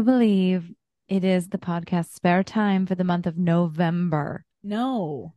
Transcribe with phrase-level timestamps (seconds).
[0.00, 0.72] you believe
[1.08, 4.46] it is the podcast Spare Time for the month of November?
[4.62, 5.34] No,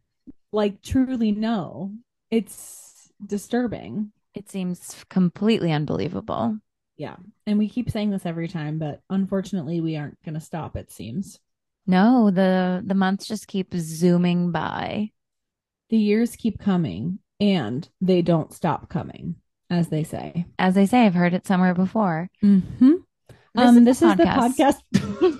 [0.53, 1.91] like truly no.
[2.31, 4.13] It's disturbing.
[4.34, 6.59] It seems completely unbelievable.
[6.95, 7.17] Yeah.
[7.45, 10.91] And we keep saying this every time, but unfortunately we aren't going to stop it
[10.91, 11.41] seems.
[11.85, 15.11] No, the the months just keep zooming by.
[15.89, 19.35] The years keep coming and they don't stop coming,
[19.70, 20.45] as they say.
[20.57, 22.30] As they say, I've heard it somewhere before.
[22.41, 22.93] Mm-hmm.
[23.55, 25.39] This um, is this the is the podcast.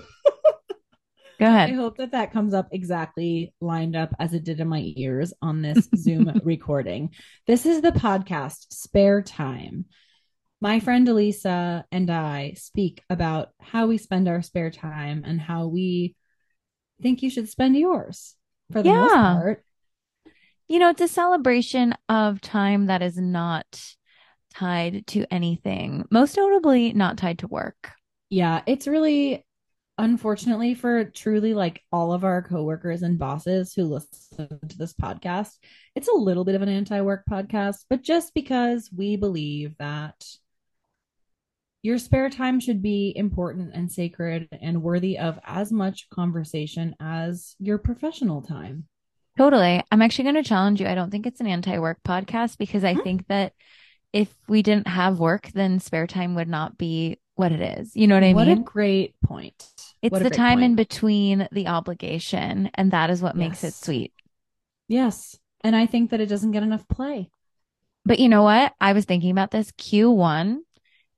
[1.40, 1.70] Go ahead.
[1.70, 5.32] I hope that that comes up exactly lined up as it did in my ears
[5.42, 7.10] on this Zoom recording.
[7.48, 9.86] This is the podcast Spare Time.
[10.60, 15.66] My friend Elisa and I speak about how we spend our spare time and how
[15.66, 16.14] we
[17.02, 18.36] think you should spend yours
[18.70, 19.64] for the most part.
[20.68, 23.96] You know, it's a celebration of time that is not
[24.54, 27.90] tied to anything, most notably not tied to work.
[28.34, 29.46] Yeah, it's really
[29.96, 35.52] unfortunately for truly like all of our coworkers and bosses who listen to this podcast,
[35.94, 40.26] it's a little bit of an anti-work podcast, but just because we believe that
[41.84, 47.54] your spare time should be important and sacred and worthy of as much conversation as
[47.60, 48.88] your professional time.
[49.38, 49.80] Totally.
[49.92, 50.88] I'm actually going to challenge you.
[50.88, 53.02] I don't think it's an anti work podcast because I Hmm.
[53.02, 53.52] think that
[54.12, 57.94] if we didn't have work, then spare time would not be what it is.
[57.94, 58.58] You know what I what mean?
[58.58, 59.68] What a great point.
[60.02, 64.12] it's What the time in between the obligation, and that is what makes it sweet.
[64.88, 65.38] Yes.
[65.62, 67.30] And I think that it doesn't get enough play.
[68.04, 68.74] But you know what?
[68.80, 69.72] I was thinking about this.
[69.72, 70.58] Q1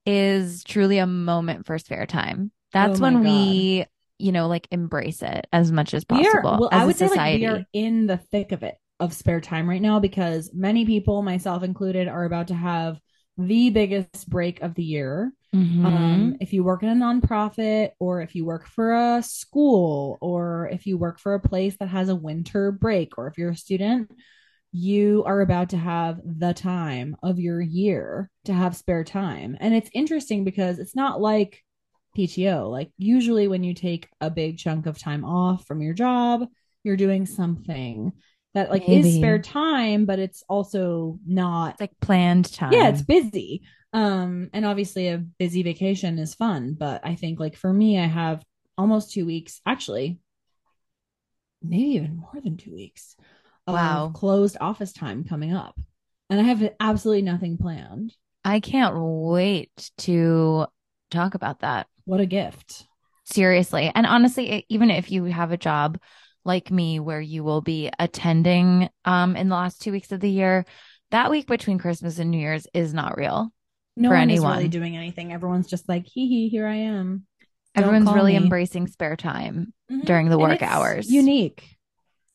[0.07, 2.53] is truly a moment for spare time.
[2.73, 3.87] That's Oh when we,
[4.19, 6.97] you know, like embrace it as much as We are, possible well, as I would
[6.97, 10.53] say like we are in the thick of it of spare time right now because
[10.55, 13.01] many people, myself included, are about to have
[13.39, 15.33] the biggest break of the year.
[15.55, 15.85] Mhm.
[15.85, 20.69] Um, if you work in a nonprofit, or if you work for a school, or
[20.73, 23.57] if you work for a place that has a winter break, or if you're a
[23.57, 24.11] student,
[24.73, 29.57] you are about to have the time of your year to have spare time.
[29.61, 31.63] And it's interesting because it's not like
[32.17, 32.69] PTO.
[32.69, 36.47] Like, usually, when you take a big chunk of time off from your job,
[36.85, 38.13] you're doing something
[38.57, 39.09] that like Maybe.
[39.11, 42.73] is spare time, but it's also not it's like planned time.
[42.73, 43.63] yeah it's busy
[43.93, 48.05] um and obviously a busy vacation is fun but i think like for me i
[48.07, 48.43] have
[48.77, 50.19] almost two weeks actually
[51.63, 53.15] maybe even more than two weeks
[53.67, 54.11] of Wow.
[54.15, 55.79] closed office time coming up
[56.29, 58.13] and i have absolutely nothing planned
[58.45, 60.67] I can't wait to
[61.11, 61.89] talk about that.
[62.05, 62.87] what a gift
[63.25, 63.91] Seriously.
[63.93, 65.99] And honestly, even if you have a job
[66.47, 70.31] like me where you will be attending um in the last two weeks of the
[70.31, 70.65] year,
[71.11, 73.53] that week between Christmas and New Year's is not real.
[73.97, 74.53] no For one anyone.
[74.53, 77.27] is really doing anything everyone's just like hee hee here i am
[77.75, 78.43] Don't Everyone's really me.
[78.45, 80.05] embracing spare time Mhm.
[80.05, 81.11] during the work it's hours.
[81.11, 81.63] Unique.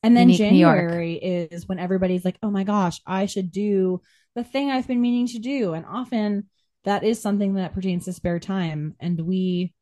[0.03, 4.01] And then Unique January is when everybody's like, oh my gosh, I should do
[4.35, 5.73] the thing I've been meaning to do.
[5.73, 6.49] And often
[6.85, 8.95] that is something that pertains to spare time.
[8.99, 9.73] And we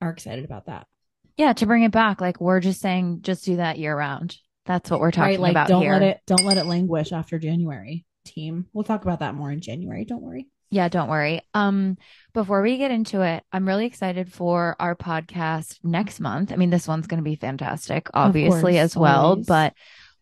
[0.00, 0.86] are excited about that.
[1.36, 4.36] Yeah, to bring it back, like we're just saying just do that year round.
[4.66, 5.40] That's what we're talking right?
[5.40, 5.92] Like about don't here.
[5.92, 8.66] let it don't let it languish after January, team.
[8.72, 10.04] We'll talk about that more in January.
[10.04, 10.48] Don't worry.
[10.70, 11.42] Yeah, don't worry.
[11.52, 11.98] Um,
[12.32, 16.50] before we get into it, I'm really excited for our podcast next month.
[16.50, 19.46] I mean, this one's going to be fantastic, obviously, course, as well, always.
[19.46, 19.74] but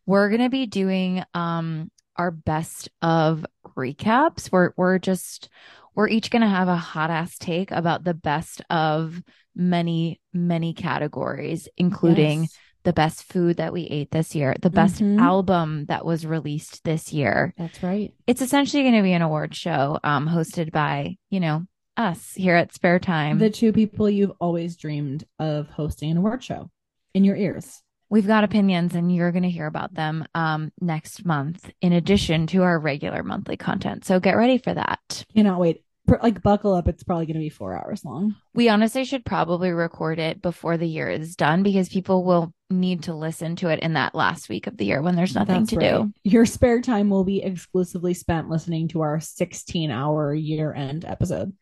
[0.05, 3.47] we're going to be doing um our best of
[3.77, 4.51] recaps.
[4.51, 5.49] We're we're just
[5.95, 9.23] we're each going to have a hot ass take about the best of
[9.55, 15.01] many many categories, including Yes, the best food that we ate this year, the best
[15.01, 15.21] Mhm.
[15.21, 18.13] album that was released this year, that's right.
[18.27, 21.65] it's essentially going to be an award show um hosted by you know
[21.97, 26.43] us here at spare time The two people you've always dreamed of hosting an award
[26.43, 26.71] show
[27.15, 27.83] in your ears.
[28.09, 32.47] we've got opinions and you're going to hear about them um next month in addition
[32.49, 35.85] to our regular monthly content so get ready for that Cannot wait.
[36.07, 36.89] Like buckle up.
[36.89, 38.35] It's probably going to be four hours long.
[38.55, 43.05] we honestly should probably record it before the year is done because people will need
[43.05, 45.71] to listen to it in that last week of the year when there's nothing That's
[45.71, 45.91] to right.
[46.03, 51.05] do Your spare time will be exclusively spent listening to our 16 hour year end
[51.05, 51.53] episode.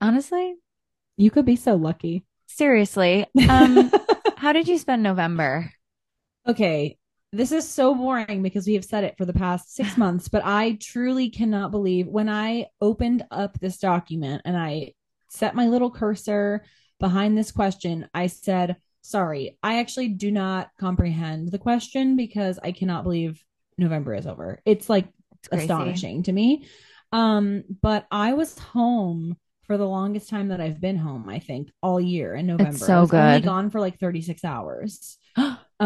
[0.00, 0.54] honestly
[1.16, 2.24] You could be so lucky.
[2.46, 3.90] seriously um
[4.36, 5.72] how did you spend november
[6.46, 6.96] okay.
[7.32, 10.44] This is so boring because we have said it for the past six months, but
[10.44, 14.94] I truly cannot believe when I opened up this document and I
[15.30, 16.64] set my little cursor
[16.98, 22.72] behind this question, I said, Sorry, I actually do not comprehend the question because I
[22.72, 23.42] cannot believe
[23.78, 24.60] November is over.
[24.66, 25.08] It's like
[25.42, 26.66] it's astonishing to me.
[27.10, 31.70] Um, but I was home for the longest time that I've been home, I think,
[31.82, 32.76] all year in November.
[32.76, 33.44] so I was only good.
[33.44, 35.16] gone for like 36 hours.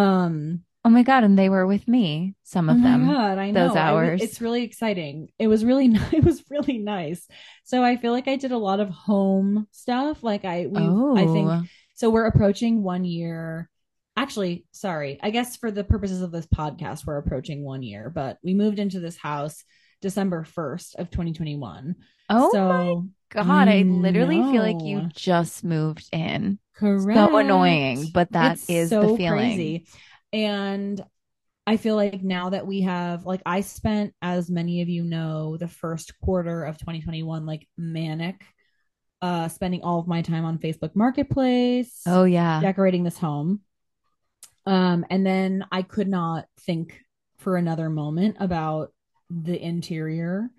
[0.84, 1.24] oh my God.
[1.24, 3.06] And they were with me, some of oh my them.
[3.06, 3.68] God, I know.
[3.68, 4.22] those I hours.
[4.22, 5.28] it's really exciting.
[5.38, 7.26] It was really it was really nice.
[7.64, 10.22] So I feel like I did a lot of home stuff.
[10.22, 11.62] Like I we Oh, I think oh.
[11.94, 13.68] so we're approaching one year.
[14.16, 15.18] Actually, sorry.
[15.22, 18.78] I guess for the purposes of this podcast, we're approaching one year, but we moved
[18.78, 19.64] into this house
[20.02, 21.94] December 1st of 2021.
[22.30, 23.68] oh so my God.
[23.68, 26.58] I I literally feel like you just moved in.
[26.76, 27.18] correct.
[27.18, 29.30] So annoying, but that It's is so the feeling.
[29.38, 29.86] crazy.
[30.34, 31.02] And
[31.66, 35.56] I feel like now that we have like I spent as many of you know
[35.56, 38.44] the first quarter of 2021 like manic
[39.22, 42.60] uh spending all of my time on Facebook Marketplace Oh, yeah.
[42.60, 43.60] decorating this home.
[44.66, 47.00] Um and then I could not think
[47.38, 48.92] for another moment about
[49.30, 50.50] the interior.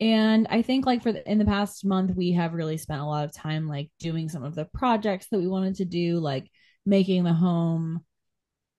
[0.00, 3.06] And I think like for the, in the past month we have really spent a
[3.06, 6.50] lot of time like doing some of the projects that we wanted to do like
[6.86, 8.02] making the home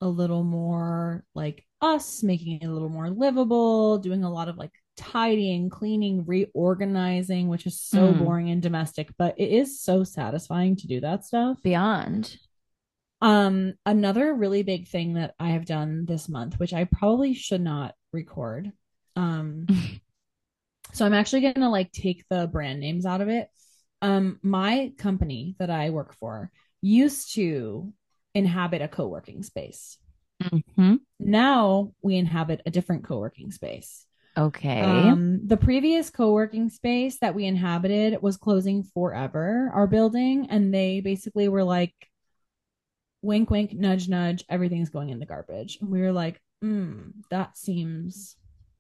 [0.01, 4.57] a little more like us, making it a little more livable, doing a lot of
[4.57, 8.19] like tidying, cleaning, reorganizing, which is so Mm.
[8.19, 11.61] boring and domestic, but it is so satisfying to do that stuff.
[11.63, 12.37] Beyond.
[13.21, 17.61] Um, another really big thing that I have done this month, which I probably should
[17.61, 18.71] not record.
[19.15, 19.67] Um,
[20.93, 23.49] so I'm actually gonna like take the brand names out of it.
[24.01, 26.51] Um, my company that I work for
[26.81, 27.93] used to
[28.33, 29.97] inhabit a co-working space.
[30.77, 34.05] hmm Now we inhabit a different co-working space.
[34.37, 34.81] Okay.
[34.81, 41.01] Um, the previous co-working space that we inhabited was closing forever, our building, and they
[41.01, 41.93] basically were like,
[43.21, 45.77] wink, wink, nudge, nudge, everything's going in the garbage.
[45.81, 48.35] And we were like, mm, that seems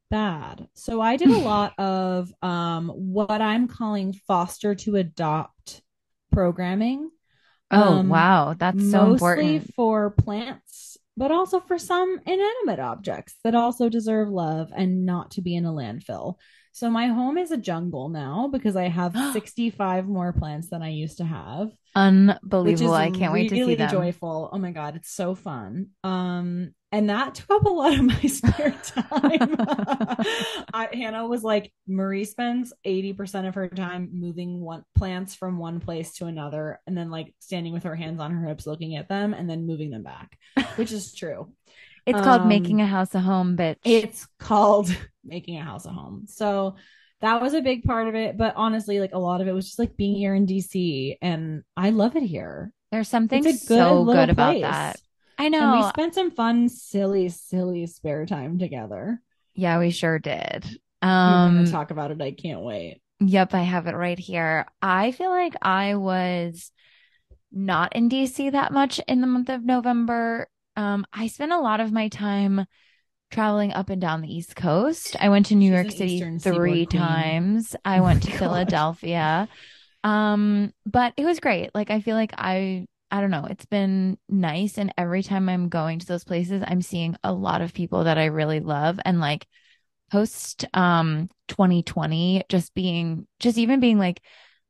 [0.09, 0.67] bad.
[0.73, 5.81] So I did a lot of um what I'm calling foster to adopt
[6.31, 7.09] programming.
[7.71, 8.53] Oh, um, wow.
[8.57, 9.73] That's so mostly important.
[9.75, 15.41] for plants, but also for some inanimate objects that also deserve love and not to
[15.41, 16.35] be in a landfill.
[16.73, 20.89] So my home is a jungle now because I have 65 more plants than I
[20.89, 22.93] used to have, Unbelievable.
[22.93, 23.89] I can't wait to see really them.
[23.89, 24.49] joyful.
[24.51, 25.87] Oh my god, it's so fun.
[26.03, 29.55] Um and that took up a lot of my spare time.
[30.73, 35.79] I, Hannah was like, Marie spends 80% of her time moving one plants from one
[35.79, 39.07] place to another and then like standing with her hands on her hips looking at
[39.07, 40.37] them and then moving them back,
[40.75, 41.51] which is true.
[42.07, 43.77] It's called Um, making a house a home, bitch.
[43.83, 44.89] It's called
[45.23, 46.25] making a house a home.
[46.27, 46.75] So
[47.21, 48.37] that was a big part of it.
[48.37, 51.63] But honestly, like a lot of it was just like being here in DC and
[51.77, 52.73] I love it here.
[52.91, 54.61] There's something good so good about place.
[54.61, 54.99] that.
[55.41, 59.21] I And we spent some fun, silly, silly spare time together.
[59.53, 60.65] Yeah, we sure did.
[61.01, 62.21] We're Um, gonna talk about it.
[62.21, 63.01] I can't wait.
[63.19, 64.65] Yep, I have it right here.
[64.81, 66.71] I feel like I was
[67.51, 70.47] not in DC that much in the month of November.
[70.75, 72.65] Um, I spent a lot of my time
[73.29, 75.15] traveling up and down the East Coast.
[75.19, 77.75] I went to New She's York City Eastern three times.
[77.85, 78.39] I Oh went my to God.
[78.39, 79.49] Philadelphia.
[80.03, 81.71] Um, but it was great.
[81.75, 85.69] Like I feel like I I don't know, it's been nice and every time I'm
[85.69, 89.19] going to those places, I'm seeing a lot of people that I really love and
[89.19, 89.45] like
[90.11, 94.21] post um 2020 just being just even being like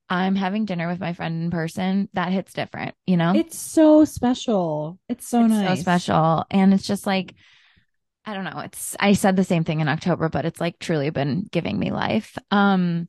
[0.10, 3.32] I'm having dinner with my friend in person, that hits different, you know?
[3.34, 5.00] It's so special.
[5.08, 5.78] It's so It's nice.
[5.78, 6.46] so special.
[6.52, 7.34] And it's just like,
[8.26, 8.60] I don't know.
[8.60, 11.92] It's, I said the same thing in October, but it's like truly been giving me
[11.92, 12.38] life.
[12.52, 13.08] Um,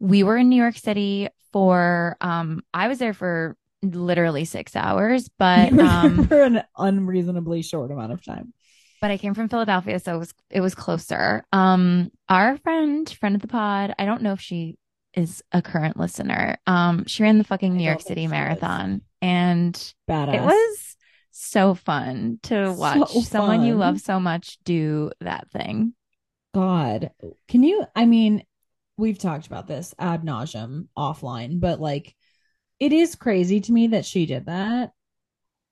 [0.00, 5.28] we were in New York City for, um, I was there for literally six hours,
[5.38, 8.52] but, You were there um, for an unreasonably short amount of time.
[9.00, 11.44] but I came from Philadelphia, so it was, it was closer.
[11.52, 14.78] Um, our friend, friend of the pod, I don't know if she
[15.14, 16.58] is a current listener.
[16.66, 18.30] Um, she ran the fucking New York City she is.
[18.30, 19.74] Marathon and
[20.08, 20.34] Badass.
[20.34, 20.96] It was
[21.30, 25.94] so fun to watch So someone you love so much do that thing.
[26.54, 27.10] God.
[27.48, 27.84] Can you?
[27.94, 28.42] I mean,
[28.96, 32.14] we've talked about this ad nauseum offline, but like,
[32.80, 34.92] it is crazy to me that she did that,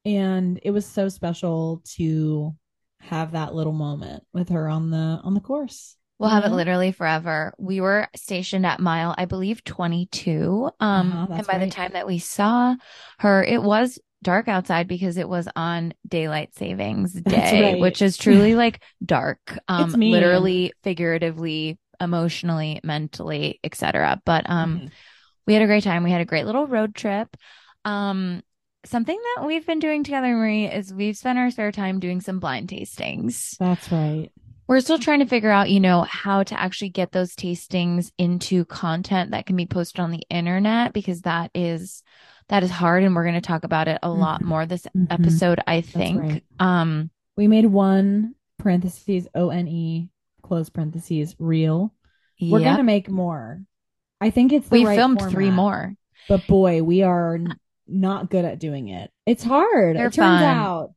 [0.04, 2.54] and it was so special to
[3.00, 5.96] have that little moment with her on the on the course.
[6.18, 7.52] We'll have it literally forever.
[7.58, 10.70] We were stationed at mile, I believe, 22.
[10.80, 12.76] Um, Uh-huh, and by the time that we saw
[13.18, 17.80] her, it was dark outside because it was on daylight savings day, right.
[17.80, 19.58] which is truly like dark.
[19.68, 24.23] Um, literally, figuratively, emotionally, mentally, etc.
[24.25, 24.90] But um, Mhm.
[25.46, 26.02] We had a great time.
[26.04, 27.36] We had a great little road trip.
[27.84, 28.42] Um,
[28.86, 32.38] something that we've been doing together, Marie, is we've spent our spare time doing some
[32.40, 33.56] blind tastings.
[33.58, 34.30] That's right.
[34.66, 38.64] we're still trying to figure out, you know, how to actually get those tastings into
[38.64, 42.02] content that can be posted on the internet because that is
[42.48, 44.44] that is hard and we're going to talk about it a lot Mhm.
[44.46, 45.06] more this Mhm.
[45.10, 46.20] episode, I think.
[46.20, 46.44] right.
[46.58, 50.08] Um We made one parentheses O N E
[50.42, 51.92] close parentheses real.
[52.40, 53.60] We're gonna make more.
[54.25, 55.95] I think it's the We right filmed three more.
[56.28, 59.11] but boy, we are n- not good at doing it.
[59.26, 59.97] It's hard.
[59.97, 60.45] They're it turns fun.
[60.45, 60.95] out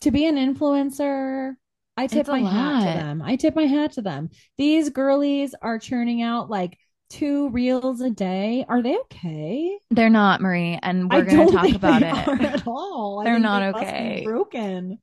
[0.00, 1.54] to be an influencer.
[1.96, 3.22] I tip It's my hat to them.
[3.22, 4.30] I tip my hat to them.
[4.58, 6.76] These girlies are churning out like
[7.08, 8.64] two reels a day.
[8.68, 9.78] Are they okay?
[9.92, 12.42] They're not, Marie, and we're going to talk about it.
[12.42, 13.22] at all.
[13.24, 14.22] They're not they okay.
[14.24, 14.98] broken.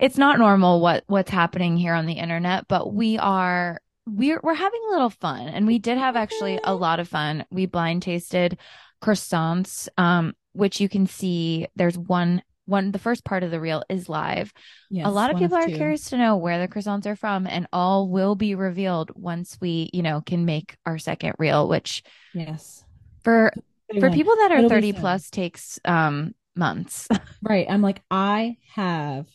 [0.00, 4.54] it's not normal what what's happening here on the internet, but we are we're we're
[4.54, 7.44] having a little fun, and we did have actually a lot of fun.
[7.50, 8.58] We blind tasted
[9.02, 11.66] croissants, um, which you can see.
[11.76, 12.92] There's one one.
[12.92, 14.52] The first part of the reel is live.
[14.90, 15.76] Yes, a lot of people are two.
[15.76, 19.90] curious to know where the croissants are from, and all will be revealed once we,
[19.92, 21.68] you know, can make our second reel.
[21.68, 22.02] Which
[22.34, 22.84] Yes.
[23.22, 23.52] for
[24.00, 27.08] for people that are It'll 30 plus takes um months.
[27.42, 27.66] Right.
[27.68, 29.26] I'm like, I have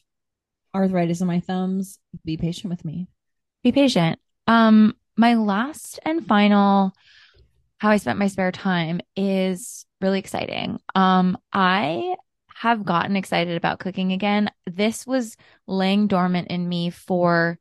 [0.74, 2.00] arthritis in my thumbs.
[2.26, 3.08] Be patient with me.
[3.64, 4.20] be patient.
[4.50, 6.92] Um, my last and final
[7.78, 10.80] how I spent my spare time is really exciting.
[10.96, 12.16] Um, I
[12.56, 14.50] have gotten excited about cooking again.
[14.66, 17.58] This was laying dormant in me for,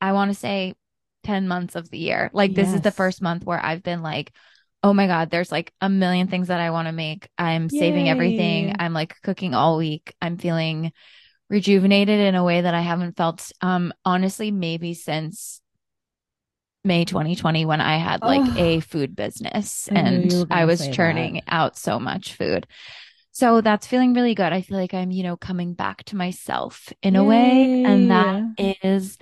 [0.00, 0.74] I want to say,
[1.22, 2.30] 10 months of the year.
[2.32, 4.32] Like, this is the first month where I've been like,
[4.82, 7.28] oh my God, there's like a million things that I want to make.
[7.38, 8.74] I'm saving everything.
[8.80, 10.12] I'm like cooking all week.
[10.20, 10.92] I'm feeling
[11.48, 15.61] rejuvenated in a way that I haven't felt, um, honestly, maybe since
[16.84, 18.58] May 2020 when I had like Oh.
[18.58, 20.94] a food business I and I was say that.
[20.94, 22.66] churning out so much food.
[23.30, 24.52] So that's feeling really good.
[24.52, 27.82] I feel like I'm, you know, coming back to myself in a way.
[27.84, 28.42] And that
[28.84, 29.16] is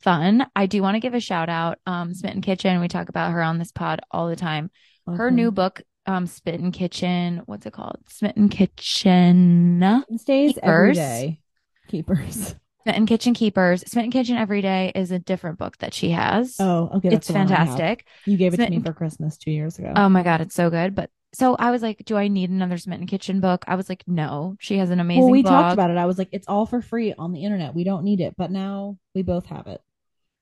[0.00, 0.46] fun.
[0.54, 1.78] I do want to give a shout out.
[1.86, 2.80] Um, Smitten Kitchen.
[2.80, 4.70] We talk about her on this pod all the time.
[5.06, 7.42] Her new book, um, Smitten Kitchen.
[7.46, 7.96] What's it called?
[8.08, 9.82] Smitten Kitchen.
[10.18, 10.96] stays every Keepers.
[10.96, 11.40] day.
[11.88, 12.54] Keepers.
[12.82, 13.82] Smitten Kitchen Keepers.
[13.82, 16.56] Smitten Kitchen Every Day is a different book that she has.
[16.58, 17.10] Oh, okay.
[17.10, 17.68] That's it's the one I have.
[17.68, 18.06] fantastic.
[18.24, 19.92] You gave it to me for Christmas two years ago.
[19.94, 20.94] Oh my God, it's so good.
[20.94, 23.64] But so I was like, do I need another Smitten Kitchen book?
[23.66, 24.56] I was like, no.
[24.60, 25.52] She has an amazing well, we blog.
[25.52, 25.98] talked about it.
[25.98, 27.74] I was like, it's all for free on the internet.
[27.74, 28.34] We don't need it.
[28.36, 29.82] But now we both have it.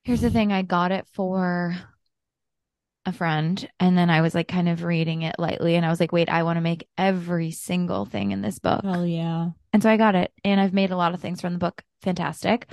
[0.05, 1.75] Here's the thing I got it for
[3.05, 3.69] a friend.
[3.81, 5.75] And then I was like, kind of reading it lightly.
[5.75, 8.85] And I was like, wait, I want to make every single thing in this book.
[8.85, 9.51] Hell yeah.
[9.77, 10.33] And so I got it.
[10.43, 11.83] And I've made a lot of things from the book.
[12.01, 12.67] Fantastic.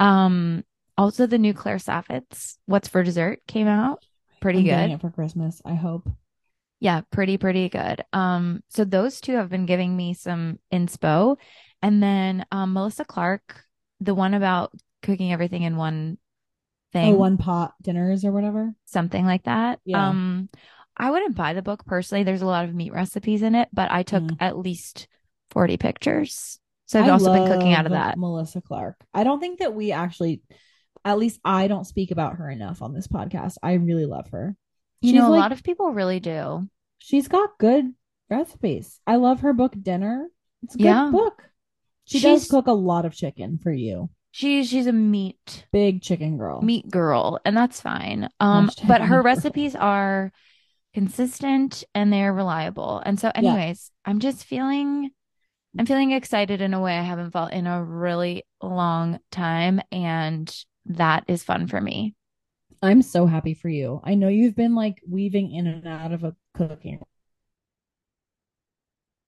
[0.00, 0.64] Um,
[0.98, 4.02] also the new Claire Saffitz, What's for Dessert came out.
[4.40, 4.94] Pretty I'm good.
[4.96, 5.62] it for Christmas.
[5.64, 6.08] I hope.
[6.80, 8.02] Yeah, pretty, pretty good.
[8.12, 11.36] Um, so those two have been giving me some inspo.
[11.82, 13.62] And then um Melissa Clark,
[14.00, 14.72] the one about
[15.04, 16.18] cooking everything in one
[16.92, 18.72] thing, Oh, one pot dinners or whatever.
[18.86, 19.78] something like that.
[19.84, 20.08] Yeah.
[20.08, 20.48] Um,
[20.96, 22.24] I wouldn't buy the book personally.
[22.24, 24.36] There's a lot of meat recipes in it, but I took Mm.
[24.40, 25.06] at least
[25.50, 26.58] 40 pictures.
[26.86, 28.18] So I've also been cooking out of that.
[28.18, 28.96] Melissa Clark.
[29.14, 30.42] I don't think that we actually,
[31.04, 33.54] at least I don't speak about her enough on this podcast.
[33.62, 34.56] I really love her.
[35.00, 36.68] You She's know, a like- lot of people really do.
[36.98, 37.94] She's got good
[38.28, 39.00] recipes.
[39.06, 40.26] I love her book Dinner.
[40.62, 41.10] It's a good Yeah.
[41.10, 41.44] book.
[42.04, 44.10] She She's- does cook a lot of chicken for you.
[44.32, 46.60] She's she's a meat Big chicken girl.
[46.62, 48.28] meat girl, and that's fine.
[48.38, 49.22] Um, Hashtag but her meat girl.
[49.22, 50.32] recipes are
[50.94, 53.00] consistent and they're reliable.
[53.04, 55.10] And so, anyways, I'm just feeling
[55.78, 60.52] I'm feeling excited in a way I haven't felt in a really long time, and
[60.86, 62.14] that is fun for me.
[62.82, 64.00] I'm so happy for you.
[64.02, 67.00] I know you've been like weaving in and out of a cooking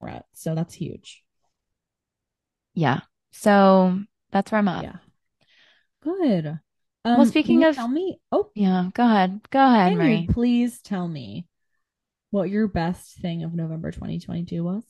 [0.00, 1.22] rut, so that's huge.
[2.74, 3.00] Yeah.
[3.30, 4.82] So that's where I'm at.
[4.84, 4.96] Yeah.
[6.02, 6.46] Good.
[7.04, 9.40] Um, Well, speaking can you of- tell me, oh, Yeah, go ahead.
[9.50, 10.16] Go ahead, can Marie.
[10.22, 11.46] you please tell me
[12.30, 14.84] what your best thing of November 2022 was?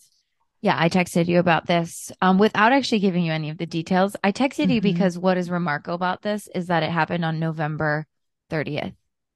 [0.63, 4.15] Yeah, I texted you about this um, without actually giving you any of the details.
[4.23, 4.85] I texted you Mhm.
[4.85, 8.07] because what is remarkable about this is that it happened on November
[8.49, 8.95] 30th,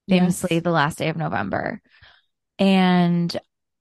[0.08, 0.62] famously Yes.
[0.62, 1.82] the last day of November.
[2.60, 3.36] And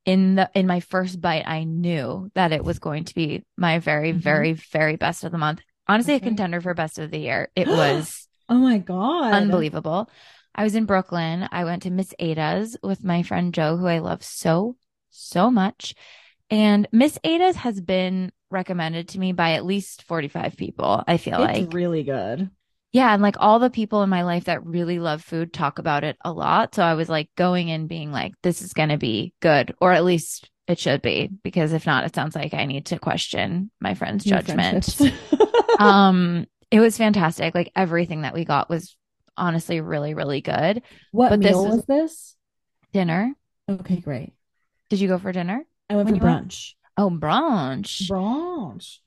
[0.06, 3.78] in the in my first bite, I knew that it was going to be my
[3.78, 4.22] very, Mhm.
[4.22, 5.62] very, very best of the month.
[5.88, 7.50] Honestly, That's a contender for best of the year.
[7.56, 9.34] It was Oh my God.
[9.34, 10.10] unbelievable.
[10.56, 11.48] I was in Brooklyn.
[11.52, 14.78] I went to Miss Ada's with my friend Joe, who I love so,
[15.12, 15.94] so much.
[16.56, 21.44] And Miss Ada's has been recommended to me by at least 45 people, I feel
[21.44, 21.74] It's like.
[21.74, 22.50] really good.
[22.94, 23.14] Yeah.
[23.14, 26.16] And like all the people in my life that really love food talk about it
[26.24, 26.74] a lot.
[26.74, 29.92] So I was like going in being like, this is going to be good, or
[29.92, 33.70] at least it should be, because if not, it sounds like I need to question
[33.82, 34.98] my friend's judgment
[35.80, 38.96] um it was fantastic like everything that we got was
[39.38, 40.82] honestly really, really good.
[41.12, 42.36] What But this meal was this?
[42.94, 43.34] Dinner.
[43.70, 44.32] Okay, great.
[44.90, 45.66] Did you go for dinner?
[45.90, 46.50] I went When for you went?
[46.50, 46.74] brunch.
[46.98, 48.10] Oh, brunch.
[48.10, 49.00] Brunch.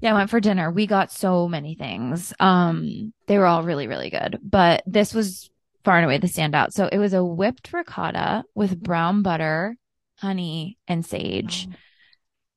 [0.00, 0.70] Yeah, I went for dinner.
[0.70, 2.34] We got so many things.
[2.38, 5.48] Um, they were all really, really good, but this was
[5.84, 6.72] far and away the standout.
[6.72, 9.76] So it was a whipped ricotta with brown butter,
[10.18, 11.66] honey, and sage.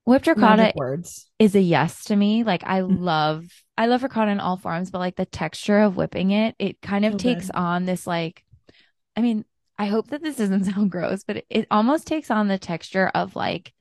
[0.06, 1.30] Whipped ricotta words.
[1.38, 2.44] is a yes to me.
[2.44, 3.00] Like I Mhm.
[3.00, 3.46] love
[3.78, 7.06] I love ricotta in all forms, but like the texture of whipping it, it kind
[7.06, 7.56] of So takes good.
[7.56, 8.44] on this like
[9.16, 9.46] I mean,
[9.80, 13.08] I hope that this doesn't sound gross, but it, it almost takes on the texture
[13.16, 13.74] of like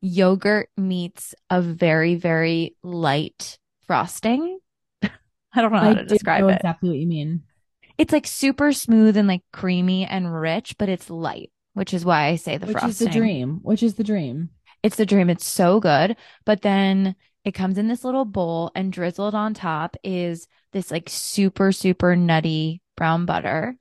[0.00, 4.58] yogurt meets a very, very light frosting.
[5.02, 5.10] I
[5.60, 6.56] don't know how I to describe know it.
[6.56, 7.42] exactly what you mean.
[7.98, 12.26] It's like super smooth and like creamy and rich, but it's light, which is why
[12.26, 12.90] I say the Which frosting.
[12.90, 13.60] is the dream.
[13.62, 14.50] Which is the dream.
[14.82, 15.30] It's the dream.
[15.30, 16.16] It's so good.
[16.44, 21.08] But then it comes in this little bowl and drizzled on top is this like
[21.08, 23.76] super, super nutty brown butter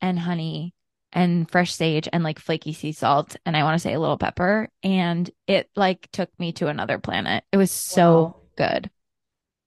[0.00, 0.74] and honey
[1.12, 3.36] and fresh sage and like flaky sea salt.
[3.46, 4.68] And I want to say a little pepper.
[4.82, 7.44] And it like took me to another planet.
[7.52, 8.36] It was so Wow.
[8.56, 8.90] good.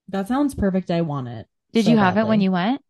[0.08, 0.90] That sounds perfect.
[0.92, 1.48] I want it.
[1.74, 2.82] Did so you have it when you went?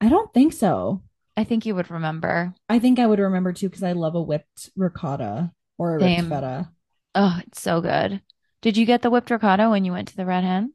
[0.00, 1.02] I don't think so.
[1.36, 2.54] I think you would remember.
[2.68, 6.20] I think I would remember too because I love a whipped ricotta or a whipped
[6.20, 6.20] Same.
[6.20, 6.70] feta.
[7.14, 8.22] Oh, it's so good.
[8.62, 10.74] Did you get the whipped ricotta when you went to the Red Hen?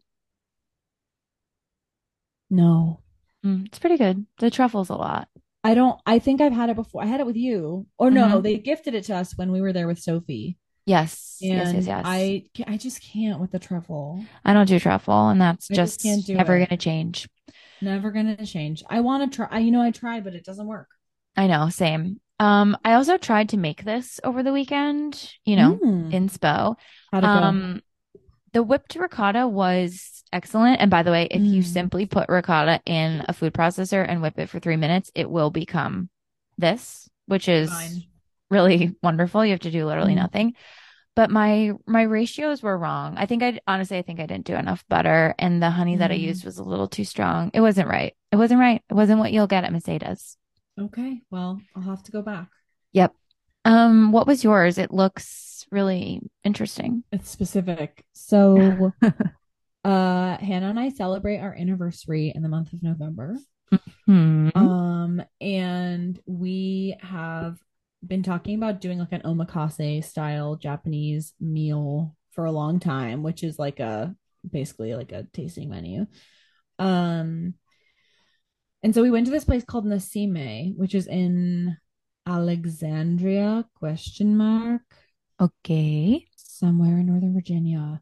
[2.52, 3.02] No,
[3.46, 4.26] Mm, it's pretty good.
[4.38, 5.29] The truffles a lot.
[5.64, 6.00] I don't.
[6.06, 7.04] I think I've had it before.
[7.04, 7.86] I had it with you.
[7.98, 8.44] Or no, Mhm.
[8.44, 10.58] they gifted it to us when we were there with Sophie.
[10.86, 11.38] Yes.
[11.42, 12.04] Yes, And yes, yes.
[12.06, 14.24] I, I just can't with the truffle.
[14.44, 17.28] I don't do truffle, and that's I just just never going to change.
[17.82, 18.84] Never gonna change.
[18.90, 19.48] I want to try.
[19.52, 20.88] I, you know, I tried, but it doesn't work.
[21.38, 22.20] I know, same.
[22.40, 26.12] Um, I also tried to make this over the weekend, you know, Mm.
[26.12, 26.76] inspo.
[27.12, 27.34] How'd it go?
[27.34, 27.82] Um,
[28.54, 30.80] the whipped ricotta was excellent.
[30.82, 31.66] And by the way, if you Mm.
[31.66, 35.50] simply put ricotta in a food processor and whip it for three minutes, it will
[35.50, 36.10] become
[36.58, 38.04] this, which is Fine.
[38.50, 39.44] really wonderful.
[39.46, 40.18] You have to do literally Mm.
[40.18, 40.54] nothing.
[41.16, 43.18] But my my ratios were wrong.
[43.18, 46.12] I think I honestly I think I didn't do enough butter and the honey that
[46.12, 46.22] I Mm.
[46.22, 47.52] used was a little too strong.
[47.54, 48.16] It wasn't right.
[48.32, 48.82] It wasn't right.
[48.90, 50.38] It wasn't what you'll get at Miss Ada's.
[50.80, 51.22] Okay.
[51.30, 52.48] Well, I'll have to go back.
[52.94, 53.14] Yep.
[53.66, 54.78] Um, what was yours?
[54.78, 57.04] It looks really interesting.
[57.12, 58.06] It's specific.
[58.14, 58.94] So,
[59.90, 63.38] uh, Hannah and I celebrate our anniversary in the month of November.
[64.06, 64.50] Hmm.
[64.56, 67.58] Um, and we have
[68.06, 73.44] been talking about doing like an omakase style Japanese meal for a long time, which
[73.44, 74.16] is like a
[74.50, 76.06] basically like a tasting menu.
[76.78, 77.56] Um,
[78.84, 81.76] and so we went to this place called Nasime, which is in
[82.26, 84.82] Alexandria, question mark,
[85.42, 86.28] Okay.
[86.36, 88.02] somewhere in Northern Virginia.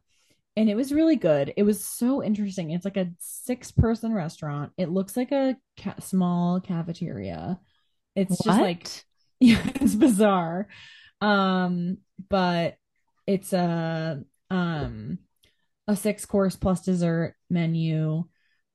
[0.58, 1.54] And it was really good.
[1.56, 2.72] It was so interesting.
[2.72, 4.72] It's like a six person restaurant.
[4.76, 7.60] It looks like a ca- small cafeteria.
[8.16, 8.88] It's just like
[9.40, 10.66] yeah, it's bizarre.
[11.20, 12.74] Um, but
[13.24, 15.18] it's a um
[15.86, 18.24] a six course plus dessert menu.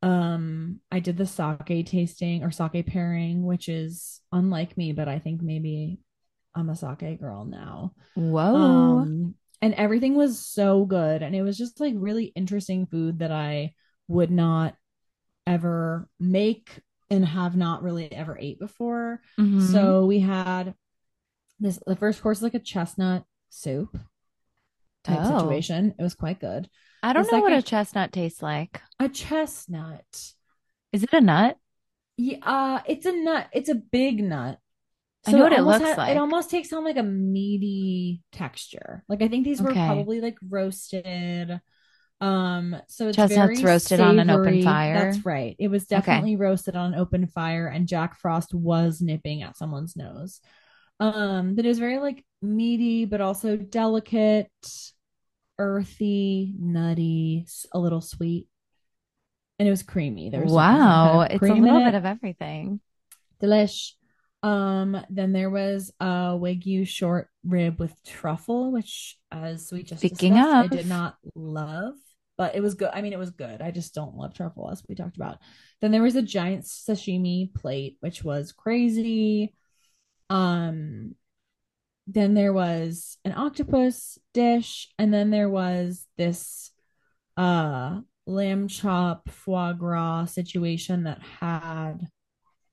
[0.01, 5.19] Um, I did the sake tasting or sake pairing, which is unlike me, but I
[5.19, 5.99] think maybe
[6.55, 7.93] I'm a sake girl now.
[8.15, 8.55] Whoa.
[8.55, 13.31] Um, and everything was so good, and it was just like really interesting food that
[13.31, 13.73] I
[14.09, 14.75] would not
[15.47, 19.21] ever make and have not really ever ate before.
[19.39, 19.61] Mhm.
[19.71, 20.75] So we had
[21.59, 23.97] this the first course like a chestnut soup
[25.03, 25.39] type Oh.
[25.39, 25.93] situation.
[25.97, 26.69] It was quite good.
[27.01, 28.81] I don't the know what a chestnut tastes like.
[28.99, 30.33] A chestnut.
[30.91, 31.57] Is it a nut?
[32.17, 33.47] Yeah, uh, it's a nut.
[33.53, 34.59] It's a big nut.
[35.25, 36.11] I know what it almost looks ha- like.
[36.11, 39.03] It almost takes on like a meaty texture.
[39.07, 39.85] Like I think these were Okay.
[39.85, 41.61] probably like roasted.
[42.21, 45.11] Um, so it's Chestnuts very roasted on an open fire?
[45.11, 45.55] That's right.
[45.59, 49.95] It was definitely roasted on an open fire, and Jack Frost was nipping at someone's
[49.95, 50.39] nose.
[50.99, 54.49] Um, but it was very like meaty, but also delicate,
[55.59, 58.47] earthy, nutty, a little sweet,
[59.59, 60.29] and it was creamy.
[60.29, 61.19] There was Wow.
[61.19, 62.79] kind of It's a little it bit of everything.
[63.41, 63.93] delish.
[64.43, 70.33] Um, then there was a wagyu short rib with truffle, which, as we just Speaking
[70.33, 71.93] discussed, I did not love,
[72.37, 72.89] but it was good.
[72.93, 73.61] I mean, it was good.
[73.61, 75.39] I just don't love truffle, as we talked about.
[75.79, 79.55] Then there was a giant sashimi plate, which was crazy.
[80.29, 81.15] Um,
[82.07, 86.71] then there was an octopus dish, and then there was this
[87.37, 92.07] uh lamb chop foie gras situation that had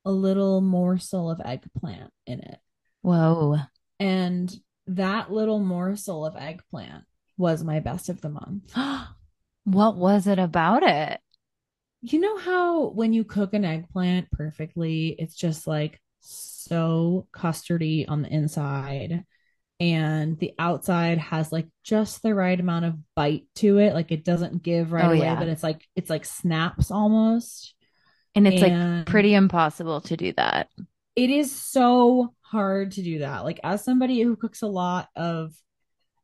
[0.05, 2.57] a little morsel of eggplant in it.
[3.01, 3.57] Whoa.
[3.99, 4.53] And
[4.87, 7.03] that little morsel of eggplant
[7.37, 8.73] was my best of the month.
[9.63, 11.19] What was it about it?
[12.01, 18.23] you know how when you cook an eggplant perfectly, it's just like so custardy on
[18.23, 19.23] the inside
[19.79, 23.93] and the outside has like just the right amount of bite to it.
[23.93, 25.35] Like it doesn't give right Oh away, yeah.
[25.35, 27.75] but it's like it's like snaps almost.
[28.35, 30.69] And it's like pretty impossible to do that.
[31.15, 33.43] it is so hard to do that.
[33.43, 35.53] Like as somebody who cooks a lot of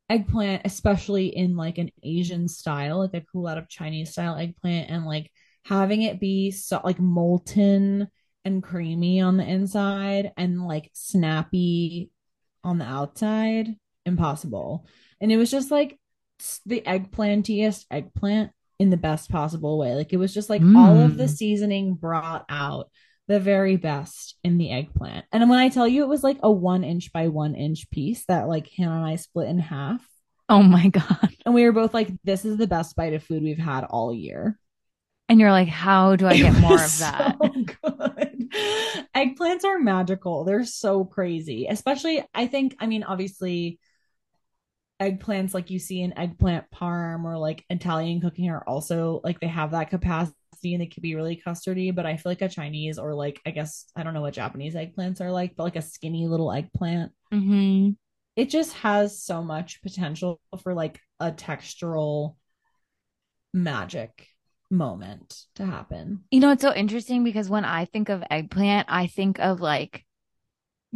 [0.09, 4.35] eggplant, especially in like an Asian style, like I cook a lot of Chinese style
[4.37, 5.31] eggplant and like
[5.65, 8.07] having it be so like molten
[8.45, 12.11] and creamy on the inside and like snappy
[12.63, 14.87] on the outside, impossible.
[15.19, 15.99] And it was just like
[16.65, 19.93] the eggplantiest eggplant in the best possible way.
[19.95, 21.29] Like it was just like all of the Mm.
[21.37, 22.89] seasoning brought out
[23.27, 25.25] the very best in the eggplant.
[25.31, 28.23] And when I tell you it was like a one inch by one inch piece
[28.27, 30.07] that like Hannah and I split in half.
[30.47, 31.29] Oh my God.
[31.45, 34.13] And we were both like, this is the best bite of food we've had all
[34.13, 34.57] year.
[35.29, 37.35] And you're like, how do I get more of that?
[37.41, 38.49] So good.
[39.13, 40.45] Eggplants are magical.
[40.45, 41.67] They're so crazy.
[41.69, 43.79] Especially, I think, I mean, obviously,
[44.99, 49.47] eggplants like you see in eggplant parm or like Italian cooking are also like they
[49.47, 50.33] have that capacity
[50.63, 51.93] and they can be really custardy.
[51.93, 54.75] But I feel like a Chinese or like, I guess, I don't know what Japanese
[54.75, 57.91] eggplants are like, but like a skinny little eggplant, hmm
[58.35, 62.35] it just has so much potential for like a textural
[63.53, 64.27] magic
[64.69, 66.23] moment to happen.
[66.31, 70.05] You know, it's so interesting because when I think of eggplant, I think of like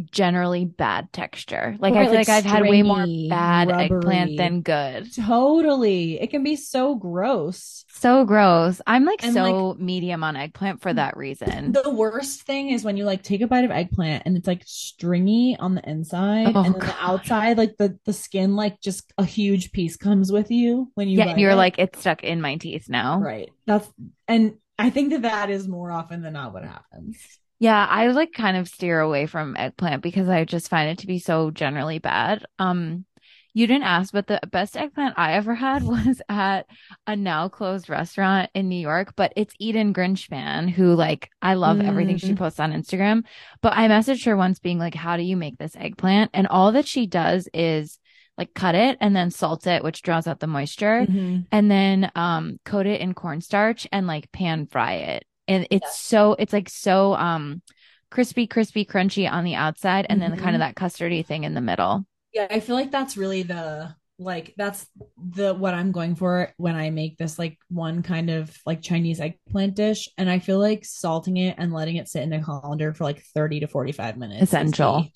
[0.10, 1.76] generally bad texture.
[1.80, 3.86] Like I feel like like I've had way more bad rubbery.
[3.98, 5.14] eggplant than good.
[5.14, 6.20] Totally.
[6.20, 7.84] It can be so gross.
[7.90, 8.82] So gross.
[8.88, 11.74] I'm like And, so medium on eggplant for that reason.
[11.74, 14.64] The worst thing is when you like take a bite of eggplant and it's like
[14.66, 19.12] stringy on the inside Oh, and then the outside, like the, the skin, like just
[19.18, 21.56] a huge piece comes with you when you Yeah, you're it.
[21.56, 23.20] like, it's stuck in my teeth now.
[23.20, 23.50] right.
[23.68, 23.88] That's,
[24.28, 27.18] and I think that that is more often than not what happens.
[27.62, 31.08] Yeah, I like kind of steer away from eggplant because I just find it to
[31.08, 32.44] be so generally bad.
[32.58, 33.06] Um,
[33.54, 36.66] you didn't ask, but the best eggplant I ever had was at
[37.06, 41.80] a now closed restaurant in New York, but it's Eden Grinshpan, who like I love
[41.82, 42.38] everything she Mm.
[42.40, 43.26] posts on Instagram.
[43.62, 46.32] But I messaged her once being like, How do you make this eggplant?
[46.34, 48.00] And all that she does is
[48.40, 51.46] like cut it and then salt it, which draws out the moisture, Mhm.
[51.52, 55.26] and then um coat it in cornstarch and like pan fry it.
[55.52, 55.90] And it's Yeah.
[55.92, 57.62] so it's like so um
[58.10, 61.62] crispy, crispy, crunchy on the outside, and then kind of that custardy thing in the
[61.62, 62.06] middle.
[62.34, 64.86] Yeah, I feel like that's really the like that's
[65.18, 69.20] the what I'm going for when I make this like one kind of like Chinese
[69.20, 70.10] eggplant dish.
[70.18, 73.24] And I feel like salting it and letting it sit in a colander for like
[73.34, 74.44] 30 to 45 minutes.
[74.44, 75.08] Essential.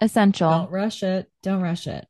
[0.00, 0.50] Essential.
[0.50, 1.30] Don't rush it.
[1.42, 2.06] Don't rush it.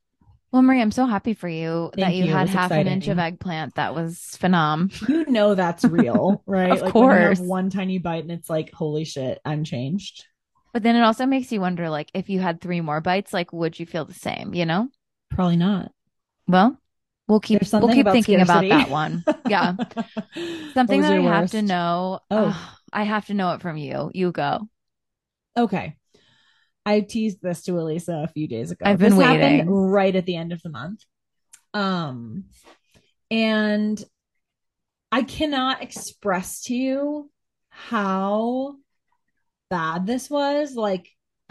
[0.52, 2.32] Well, Marie, I'm so happy for you that you you.
[2.32, 3.76] Had half an inch of eggplant.
[3.76, 4.92] That was phenom.
[5.08, 6.70] You know that's real, right?
[6.70, 7.40] Of like when you have course.
[7.40, 10.26] one tiny bite and it's like, holy shit, I'm changed.
[10.74, 13.50] But then it also makes you wonder, like, if you had three more bites, like,
[13.52, 14.52] would you feel the same?
[14.52, 14.88] You know?
[15.30, 15.90] Probably not.
[16.46, 16.78] Well,
[17.28, 19.24] we'll keep we'll keep about thinking about that one.
[19.48, 19.76] Yeah.
[20.74, 22.20] Something that I your have to know.
[22.30, 22.48] Oh.
[22.48, 22.56] Ugh,
[22.92, 24.10] I have to know it from you.
[24.12, 24.68] You go.
[25.56, 25.96] Okay.
[26.84, 28.84] I teased this to Elisa a few days ago.
[28.84, 29.70] I've been this happened waiting.
[29.70, 31.02] right at the end of the month.
[31.74, 32.44] Um
[33.30, 34.02] and
[35.10, 37.30] I cannot express to you
[37.68, 38.76] how
[39.70, 40.74] bad this was.
[40.74, 41.08] Like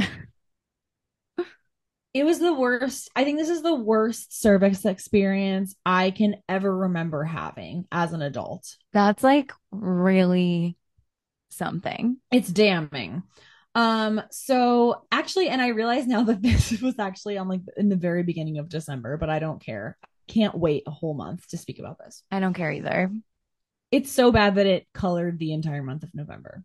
[2.14, 3.10] it was the worst.
[3.16, 8.22] I think this is the worst cervix experience I can ever remember having as an
[8.22, 8.76] adult.
[8.94, 10.78] That's like really
[11.50, 12.18] something.
[12.32, 13.24] It's damning.
[13.74, 17.96] Um, so actually, and I realize now that this was actually on like in the
[17.96, 19.98] very beginning of December, but I don't care.
[20.28, 22.24] Can't wait a whole month to speak about this.
[22.32, 23.12] I don't care either.
[23.92, 26.64] It's so bad that it colored the entire month of November.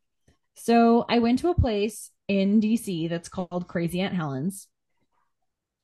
[0.54, 4.68] So I went to a place in DC that's called Crazy Aunt Helen's.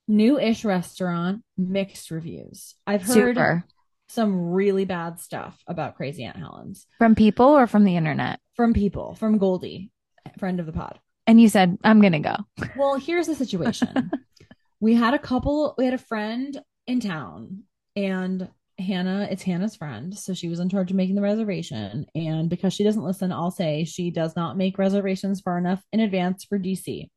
[0.08, 2.74] New-ish restaurant, mixed reviews.
[2.86, 3.64] I've heard Super.
[4.08, 8.40] some really bad stuff about Crazy Aunt Helen's From people or from the internet?
[8.54, 9.90] from people, from Goldie,
[10.38, 10.98] friend of the pod.
[11.26, 12.36] And you said, I'm gonna go.
[12.76, 14.10] Well, here's the situation.
[14.80, 17.62] we had a couple, we had a friend in town,
[17.94, 20.16] and Hannah, it's Hannah's friend.
[20.16, 22.06] So she was in charge of making the reservation.
[22.14, 26.00] And because she doesn't listen, I'll say she does not make reservations far enough in
[26.00, 27.08] advance for DC,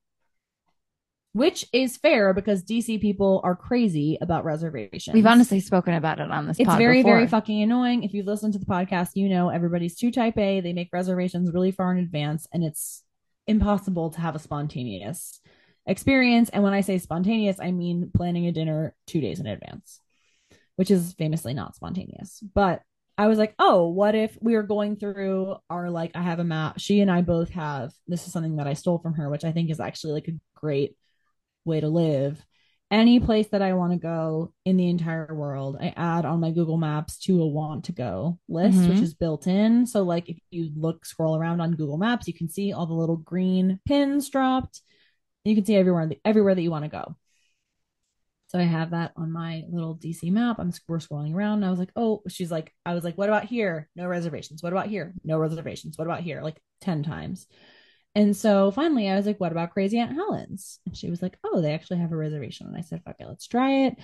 [1.33, 5.13] which is fair because DC people are crazy about reservations.
[5.13, 7.15] We've honestly spoken about it on this It's very, before.
[7.15, 8.03] very fucking annoying.
[8.03, 10.61] If you've listened to the podcast, you know everybody's too type A.
[10.61, 13.01] They make reservations really far in advance, and it's
[13.47, 15.41] impossible to have a spontaneous
[15.85, 16.49] experience.
[16.49, 19.99] And when I say spontaneous, I mean planning a dinner two days in advance,
[20.75, 22.41] which is famously not spontaneous.
[22.53, 22.81] But
[23.17, 26.43] I was like, oh, what if we were going through our like I have a
[26.43, 26.79] map.
[26.79, 29.51] She and I both have this is something that I stole from her, which I
[29.51, 30.97] think is actually like a great
[31.63, 32.43] way to live.
[32.91, 36.51] Any place that I want to go in the entire world, I add on my
[36.51, 38.89] Google Maps to a want to go list, mm-hmm.
[38.89, 39.87] which is built in.
[39.87, 42.93] So, like, if you look, scroll around on Google Maps, you can see all the
[42.93, 44.81] little green pins dropped.
[45.43, 47.15] You can see everywhere, everywhere that you want to go.
[48.47, 50.59] So I have that on my little DC map.
[50.59, 51.55] I'm we're scrolling around.
[51.55, 53.89] And I was like, oh, she's like, I was like, what about here?
[53.95, 54.63] No reservations.
[54.63, 55.13] What about here?
[55.23, 55.97] No reservations.
[55.97, 56.41] What about here?
[56.41, 57.47] Like 10 times.
[58.15, 60.79] And so finally I was like, what about Crazy Aunt Helen's?
[60.85, 62.67] And she was like, oh, they actually have a reservation.
[62.67, 63.97] And I said, fuck it, let's try it.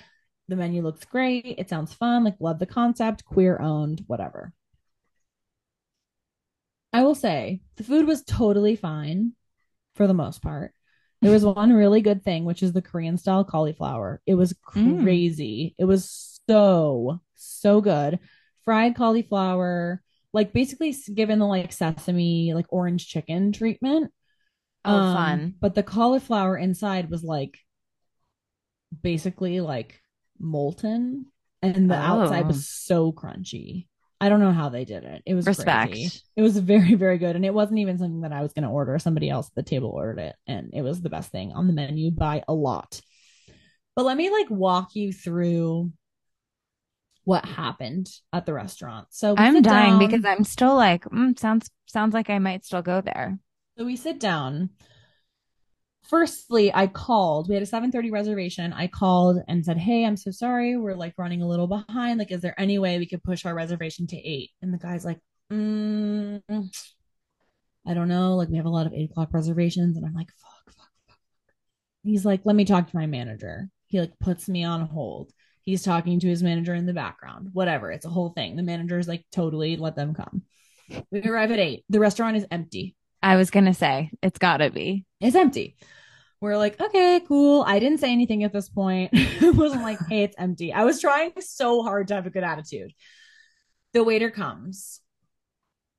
[0.50, 1.56] The menu looks great.
[1.58, 2.26] It sounds fun.
[2.26, 4.52] Like, love the concept, queer owned, whatever.
[6.92, 9.32] I will say the food was totally fine
[9.96, 10.74] for the most part.
[11.22, 14.22] There was one really good thing, which is the Korean style cauliflower.
[14.26, 15.04] It was mm.
[15.04, 15.76] crazy.
[15.80, 15.84] Mm.
[15.84, 18.20] It was so, so good.
[18.66, 20.02] Fried cauliflower,
[20.34, 24.12] like basically given the like sesame, like orange chicken treatment.
[24.84, 25.54] Oh, um, fun.
[25.60, 27.58] But the cauliflower inside was like
[29.02, 30.02] basically like
[30.40, 31.28] molten
[31.62, 32.00] and the oh.
[32.00, 33.88] outside was so crunchy.
[34.20, 35.24] I don't know how they did it.
[35.26, 35.94] It was respect.
[35.94, 36.22] Crazy.
[36.36, 37.36] It was very, very good.
[37.36, 38.98] And it wasn't even something that I was going to order.
[39.00, 40.36] Somebody else at the table ordered it.
[40.46, 43.02] And it was the best thing on the menu by a lot.
[43.96, 45.92] But let me like walk you through
[47.24, 49.08] what happened at the restaurant.
[49.12, 50.00] So I'm dying down.
[50.00, 53.38] because I'm still like, mm, sounds sounds like I might still go there.
[53.78, 54.70] So we sit down
[56.12, 57.48] firstly, I called.
[57.48, 58.74] We had a 7:30 reservation.
[58.74, 60.76] I called and said, "Hey, I'm so sorry.
[60.78, 62.20] We're like running a little behind.
[62.20, 64.52] Like, is there any way we could push our reservation to eight?
[64.62, 65.20] And the guy's like,
[65.52, 66.42] mm,
[67.88, 68.36] I don't know.
[68.36, 71.18] Like, we have a lot of eight o'clock reservations, and I'm like, fuck, fuck, fuck.
[72.04, 73.70] He's like, let me talk to my manager.
[73.88, 75.32] He like puts me on hold.
[75.64, 77.50] He's talking to his manager in the background.
[77.54, 77.92] Whatever.
[77.92, 78.56] It's a whole thing.
[78.56, 80.44] The manager's like, totally let them come.
[81.12, 81.86] We arrive at eight.
[81.90, 82.96] The restaurant is empty.
[83.24, 85.06] I was gonna say it's gotta be.
[85.20, 85.78] It's empty
[86.42, 87.64] we're like, okay, cool.
[87.66, 89.12] I didn't say anything at this point.
[89.14, 90.74] it wasn't like, hey, it's empty.
[90.74, 92.92] I was trying so hard to have a good attitude.
[93.94, 95.02] The waiter comes.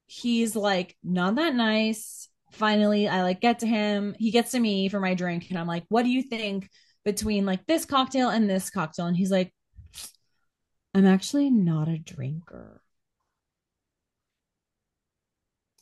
[0.07, 2.29] He's like, not that nice.
[2.51, 4.15] Finally, I like get to him.
[4.19, 5.47] He gets to me for my drink.
[5.49, 6.69] And I'm like, what do you think
[7.05, 9.07] between like this cocktail and this cocktail?
[9.07, 9.53] And he's like,
[10.95, 12.83] I'm actually not a drinker.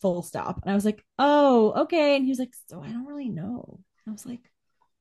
[0.00, 0.60] Full stop.
[0.62, 2.16] And I was like, oh, okay.
[2.16, 3.80] And he was like, so I don't really know.
[4.06, 4.40] I was like,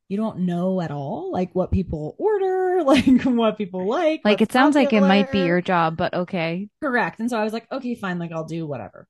[0.09, 4.21] you don't know at all like what people order, like what people like.
[4.25, 4.83] Like it sounds popular.
[4.85, 6.67] like it might be your job, but okay.
[6.81, 7.19] Correct.
[7.19, 9.07] And so I was like, okay, fine, like I'll do whatever.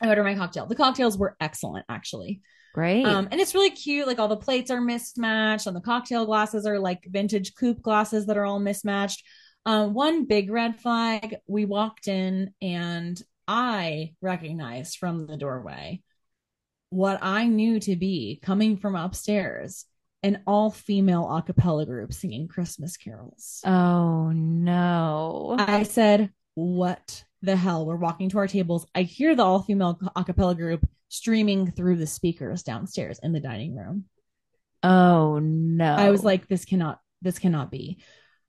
[0.00, 0.66] I order my cocktail.
[0.66, 2.40] The cocktails were excellent, actually.
[2.74, 3.06] Great.
[3.06, 4.08] Um, and it's really cute.
[4.08, 8.26] Like all the plates are mismatched, and the cocktail glasses are like vintage coupe glasses
[8.26, 9.24] that are all mismatched.
[9.64, 11.36] Um, one big red flag.
[11.46, 16.02] We walked in, and I recognized from the doorway
[16.90, 19.84] what I knew to be coming from upstairs
[20.24, 23.60] an all female a cappella group singing Christmas carols.
[23.64, 25.54] Oh no.
[25.58, 27.86] I said, What the hell?
[27.86, 28.84] We're walking to our tables.
[28.96, 33.40] I hear the all female a cappella group streaming through the speakers downstairs in the
[33.40, 34.04] dining room.
[34.82, 35.94] Oh no.
[35.94, 37.98] I was like, This cannot, this cannot be.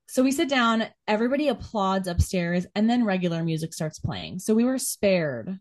[0.08, 4.38] So we sit down, everybody applauds upstairs, and then regular music starts playing.
[4.38, 5.58] So we were spared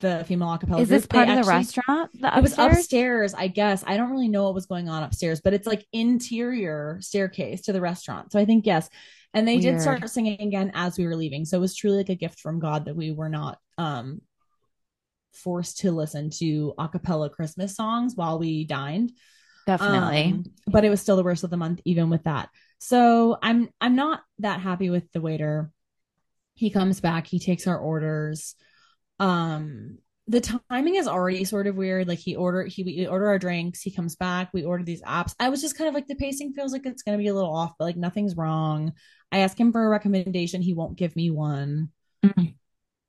[0.00, 0.80] the female acapella.
[0.80, 2.10] Is this part they of actually, the restaurant?
[2.20, 3.84] The it was upstairs, I guess.
[3.86, 7.72] I don't really know what was going on upstairs, but it's like interior staircase to
[7.72, 8.32] the restaurant.
[8.32, 8.88] So I think yes.
[9.32, 9.74] And they Weird.
[9.74, 11.44] did start singing again as we were leaving.
[11.44, 14.20] So it was truly like a gift from God that we were not um
[15.36, 19.12] forced to listen to acapella Christmas songs while we dined.
[19.66, 20.24] Definitely.
[20.24, 22.48] Um, but it was still the worst of the month even with that.
[22.78, 25.70] So I'm I'm not that happy with the waiter.
[26.54, 28.54] He comes back, he takes our orders
[29.20, 32.08] um the timing is already sort of weird.
[32.08, 35.34] Like he order he we order our drinks, he comes back, we order these apps.
[35.38, 37.54] I was just kind of like the pacing feels like it's gonna be a little
[37.54, 38.94] off, but like nothing's wrong.
[39.30, 41.90] I ask him for a recommendation, he won't give me one.
[42.24, 42.52] Mm-hmm.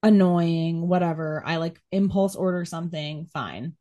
[0.05, 1.41] Annoying, whatever.
[1.43, 3.73] I like impulse order something, fine.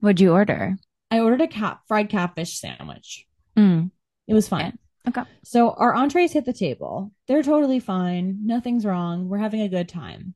[0.00, 0.78] What'd you order?
[1.10, 3.26] I ordered a cat fried catfish sandwich.
[3.54, 3.90] Mm.
[4.26, 4.78] It was fine.
[5.06, 5.20] Okay.
[5.44, 7.12] So our entrees hit the table.
[7.28, 8.46] They're totally fine.
[8.46, 9.28] Nothing's wrong.
[9.28, 10.34] We're having a good time.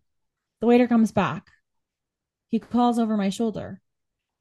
[0.60, 1.46] The waiter comes back.
[2.48, 3.80] He calls over my shoulder.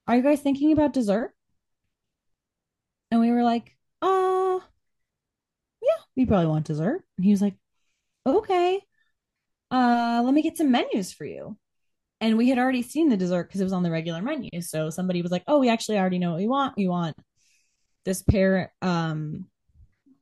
[0.08, 1.34] Are you guys thinking about dessert?
[3.12, 4.60] And we were like, uh,
[5.82, 7.02] yeah, we probably want dessert.
[7.18, 7.56] And he was like,
[8.26, 8.82] okay,
[9.76, 11.58] uh, let me get some menus for you.
[12.22, 14.62] And we had already seen the dessert because it was on the regular menu.
[14.62, 16.78] So somebody was like, oh, we actually already know what we want.
[16.78, 17.16] We want
[18.06, 19.50] this pear, um,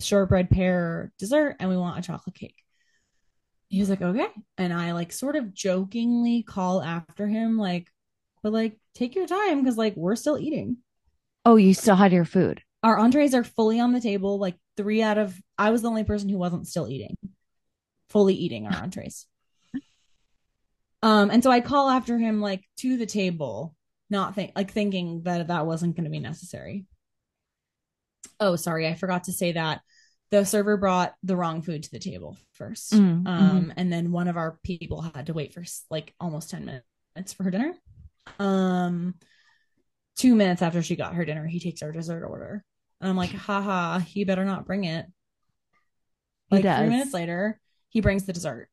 [0.02, 2.64] shortbread pear dessert, and we want a chocolate cake
[3.74, 4.28] he was like, okay.
[4.60, 7.88] And I like sort of jokingly call after him, like,
[8.44, 10.78] but like, take your time because like we're still eating.
[11.44, 12.62] Oh, you still had your food.
[12.84, 14.38] Our entrees are fully on the table.
[14.38, 17.18] Like three out of I was the only person who wasn't still eating,
[18.10, 19.26] fully eating our entrees.
[21.04, 23.76] Um, and so I call after him like to the table,
[24.10, 26.86] not think like thinking that that wasn't going to be necessary.
[28.40, 29.82] Oh, sorry, I forgot to say that.
[30.32, 34.30] The server brought the wrong food to the table 1st Mm, um, and then one
[34.30, 37.74] of our people had to wait for like almost 10 minutes for her dinner.
[38.40, 39.16] Um
[40.16, 42.64] two minutes after she got her dinner he takes our dessert order.
[43.02, 45.06] And i'm like haha he better not bring it.
[46.50, 48.70] Like three minutes later he brings the dessert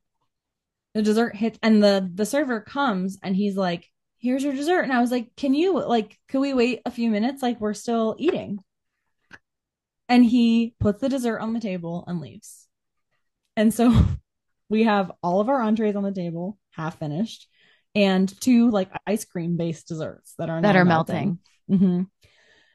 [0.94, 3.86] the dessert hits and the the server comes and he's like
[4.18, 4.82] here's your dessert.
[4.82, 7.42] And i was like can you like could we wait a few minutes?
[7.42, 8.58] Like we're still eating.
[10.08, 12.66] And he puts the dessert on the table and leaves.
[13.56, 13.94] And so
[14.68, 17.46] we have all of our entrees on the table half finished
[17.94, 21.38] and two like ice cream based desserts that are that are melting.
[21.68, 22.02] hmm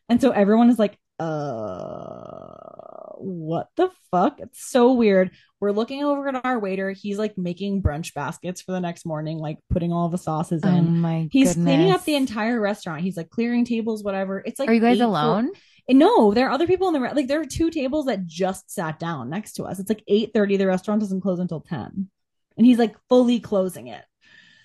[0.09, 4.39] and so everyone is like uh what the fuck?
[4.39, 5.31] It's so weird.
[5.59, 6.91] We're looking over at our waiter.
[6.91, 10.69] He's like making brunch baskets for the next morning like putting all the sauces in.
[10.69, 10.99] Oh in.
[10.99, 11.65] my he's goodness.
[11.65, 13.01] cleaning up the entire restaurant.
[13.01, 14.39] He's like clearing tables whatever.
[14.45, 15.51] It's like Are you guys 8 fo- alone?
[15.89, 18.71] no there are other people in the re- like there are two tables that just
[18.71, 19.79] sat down next to us.
[19.79, 22.09] It's like 8 30 the restaurant doesn't close until 10
[22.57, 24.03] and he's like fully closing it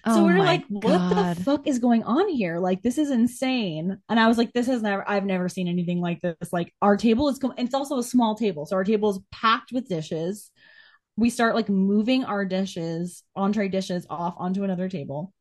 [0.07, 1.37] so oh we we're like, what God.
[1.37, 2.59] the fuck is going on here?
[2.59, 3.99] Like, this is insane.
[4.09, 6.53] And I was like, this has never, I've never seen anything like this.
[6.53, 8.65] Like, our table is, com- it's also a small table.
[8.65, 10.51] So our table is packed with dishes.
[11.17, 15.35] We start like moving our dishes, entree dishes off onto another table.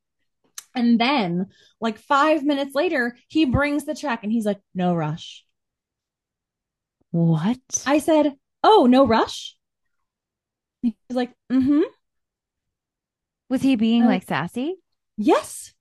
[0.75, 1.47] And then,
[1.79, 5.45] like, five minutes later, he brings the check and he's like, no rush.
[7.11, 7.59] What?
[7.87, 9.55] I said, oh, no rush.
[10.81, 11.81] He's like, mm hmm.
[13.49, 14.75] Was he being Uh, like sassy?
[15.17, 15.73] Yes.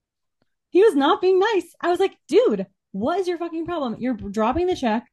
[0.70, 1.74] He was not being nice.
[1.80, 3.96] I was like, dude, what is your fucking problem?
[3.98, 5.06] You're dropping the check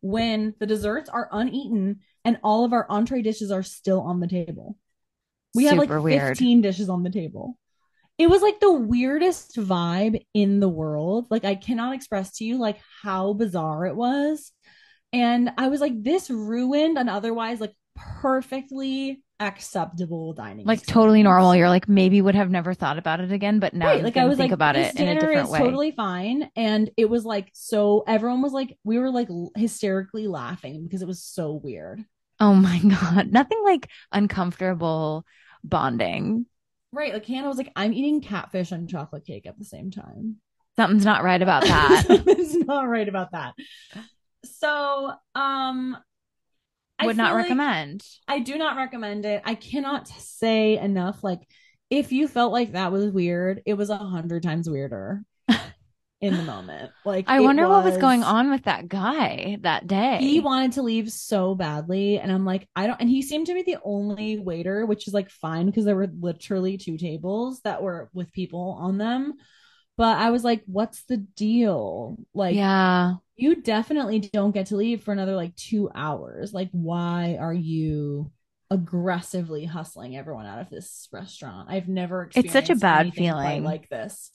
[0.00, 4.26] when the desserts are uneaten and all of our entree dishes are still on the
[4.28, 4.76] table.
[5.54, 6.36] We have like Super weird.
[6.36, 7.58] 15 dishes on the table.
[8.16, 11.26] It was like the weirdest vibe in the world.
[11.30, 14.52] Like I cannot express to you like how bizarre it was.
[15.12, 20.66] And I was like, this ruined an otherwise like perfectly acceptable dining.
[20.66, 21.54] Like totally normal.
[21.54, 24.16] You're like maybe would have never thought about it again, but now right you like
[24.16, 25.58] i was think like about it in a different is way.
[25.60, 30.84] totally fine and it was like so everyone was like we were like hysterically laughing
[30.84, 32.04] because it was so weird
[32.40, 33.32] Oh my God.
[33.32, 35.24] Nothing like uncomfortable
[35.64, 36.46] bonding.
[36.92, 40.36] right like hannah was like i'm eating catfish and chocolate cake at the same time
[40.76, 42.06] Something's not right about that.
[42.08, 43.54] it's not right about that
[44.44, 45.96] so um
[47.06, 48.04] Would not feel like- recommend.
[48.26, 49.42] I do not recommend it.
[49.44, 51.22] I cannot say enough.
[51.22, 51.40] Like,
[51.90, 55.22] if you felt like that was weird, it was a hundred times weirder
[56.20, 56.90] in the moment.
[57.04, 60.18] Like, I wonder what was going on with that guy that day.
[60.20, 63.00] He wanted to leave so badly, and I'm like, I don't.
[63.00, 66.10] And he seemed to be the only waiter, which is like fine because there were
[66.20, 69.34] literally two tables that were with people on them.
[69.96, 72.18] But I was like, what's the deal?
[72.34, 73.14] Like, yeah.
[73.38, 76.52] You definitely don't get to leave for another like two hours.
[76.52, 78.32] Like, why are you
[78.70, 81.70] aggressively hustling everyone out of this restaurant?
[81.70, 83.62] I've never It's such a bad feeling.
[83.62, 84.32] like this.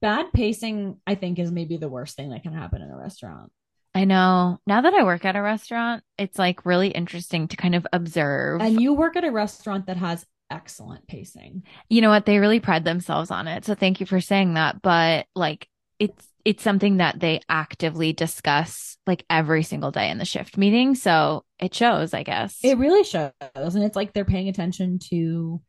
[0.00, 3.50] Bad pacing, I think, is maybe the worst thing that can happen in a restaurant.
[3.96, 4.58] I know.
[4.66, 8.60] Now that I work at a restaurant, it's like really interesting to kind of observe.
[8.60, 11.64] And you work at a restaurant that has excellent pacing.
[11.88, 12.26] you know what?
[12.26, 13.64] They really pride themselves on it.
[13.64, 14.82] So thank you for saying that.
[14.82, 20.24] But like it's it's something that they actively discuss like every single day in the
[20.24, 20.94] shift meeting.
[20.94, 22.58] So it shows, I guess.
[22.62, 23.32] It really shows.
[23.54, 25.60] And it's like they're paying attention to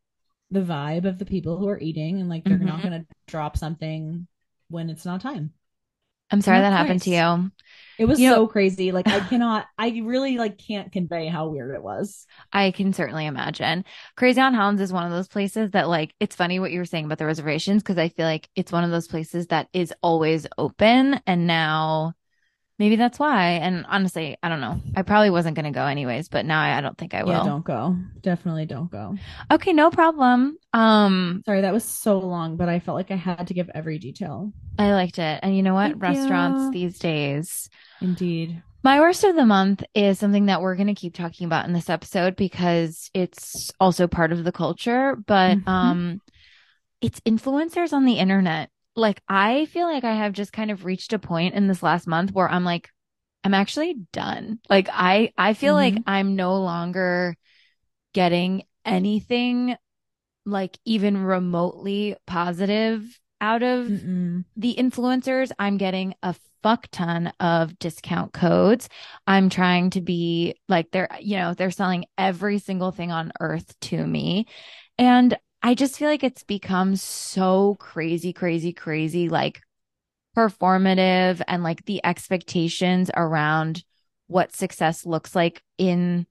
[0.52, 2.84] the vibe of the people who are eating and like they're not Mhm.
[2.84, 4.28] going to drop something
[4.70, 5.54] when it's not time.
[6.32, 7.52] I'm sorry that happened to you.
[7.98, 8.92] It was You know- so crazy.
[8.92, 12.28] Like I cannot I really like can't convey how weird it was.
[12.54, 13.86] I can certainly imagine.
[14.16, 16.86] Crazy Aunt Helen's is one of those places that like it's funny what you were
[16.86, 19.94] saying about the reservations because I feel like it's one of those places that is
[20.04, 22.14] always open and now
[22.80, 23.52] maybe that's why.
[23.54, 24.80] And honestly, I don't know.
[24.96, 27.32] I probably wasn't going to go anyways, but now I, I don't think I will.
[27.32, 27.96] Yeah, don't go.
[28.22, 29.16] Definitely don't go.
[29.52, 30.58] Okay, no problem.
[30.74, 33.98] Um, Sorry, that was so long, but I felt like I had to give every
[34.00, 34.54] detail.
[34.78, 35.40] I liked it.
[35.42, 35.92] And you know what?
[35.92, 36.72] Thank Restaurants you.
[36.72, 37.70] these days.
[38.02, 38.62] Indeed.
[38.84, 41.74] My worst of the month is something that we're going to keep talking about in
[41.74, 45.68] this episode because it's also part of the culture, but Mhm.
[45.68, 46.22] um
[47.02, 48.70] it's influencers on the internet.
[48.98, 52.08] Like I feel like I have just kind of reached a point in this last
[52.08, 52.90] month where I'm like
[53.44, 54.60] I'm actually done.
[54.70, 56.04] Like I I feel like Mhm.
[56.08, 57.36] I'm no longer
[58.14, 59.76] getting anything
[60.46, 64.46] like even remotely positive out of Mm-mm.
[64.56, 65.52] the influencers.
[65.60, 68.90] I'm getting a fuck ton of discount codes.
[69.28, 73.80] I'm trying to be like they're, you know, they're selling every single thing on earth
[73.82, 74.48] to me.
[74.98, 75.38] And
[75.68, 79.60] I just feel like it's become so crazy, crazy, crazy, like
[80.34, 83.84] performative and like the expectations around
[84.28, 86.26] what success looks like in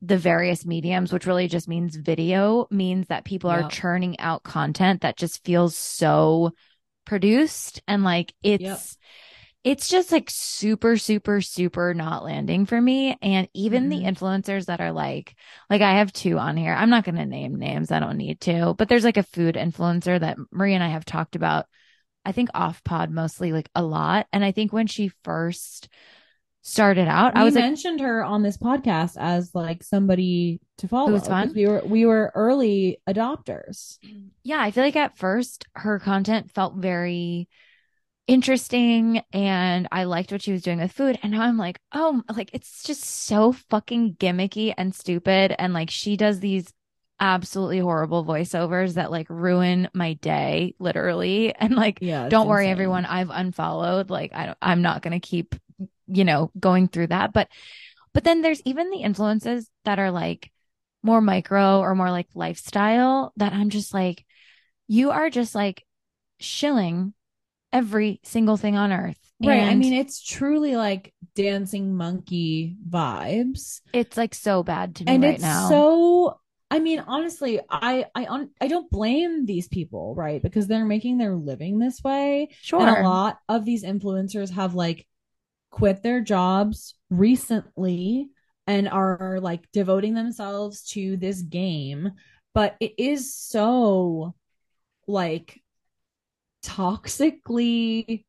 [0.00, 5.02] the various mediums, which really just means video, means that people are churning out content
[5.02, 6.52] that just feels so
[7.04, 8.78] produced and like it's Yep.
[9.62, 14.16] It's just like super super super not landing for me and even the Mhm.
[14.16, 15.34] influencers that are like
[15.68, 16.72] like I have two on here.
[16.74, 17.90] I'm not going to name names.
[17.92, 18.74] I don't need to.
[18.78, 21.66] But there's like a food influencer that Marie and I have talked about
[22.24, 25.88] I think off pod mostly like a lot and I think when she first
[26.62, 30.88] started out, I we was like mentioned her on this podcast as like somebody to
[30.88, 31.12] follow.
[31.12, 33.98] was We were we were early adopters.
[34.42, 37.48] yeah, I feel like at first her content felt very
[38.30, 41.18] interesting and I liked what she was doing with food.
[41.20, 45.52] And now I'm like, oh, like it's just so fucking gimmicky and stupid.
[45.58, 46.72] And like she does these
[47.18, 51.52] absolutely horrible voiceovers that like ruin my day, literally.
[51.60, 52.28] And like, Yeah.
[52.28, 52.72] don't worry, insane.
[52.72, 54.10] everyone, I've unfollowed.
[54.10, 55.56] Like, I don't, I'm not going to keep,
[56.06, 57.32] you know, going through that.
[57.32, 57.48] But,
[58.14, 60.52] but then there's even the influences that are like
[61.02, 64.24] more micro or more like lifestyle that I'm just like,
[64.86, 65.84] you are just like
[66.38, 67.12] shilling
[67.72, 69.18] every single thing on earth.
[69.42, 69.62] Right.
[69.62, 73.80] I mean, it's truly like dancing monkey vibes.
[73.92, 75.68] it's like so bad to me and right it's now.
[75.68, 76.40] so
[76.70, 80.40] I mean, honestly, I I un, I don't blame these people, right?
[80.40, 82.50] Because they're making their living this way.
[82.60, 82.80] sure.
[82.80, 85.06] And a lot of these influencers have like
[85.70, 88.28] quit their jobs recently
[88.66, 92.12] and are like devoting themselves to this game.
[92.54, 94.34] But it is so
[95.08, 95.60] like
[96.64, 98.24] toxically,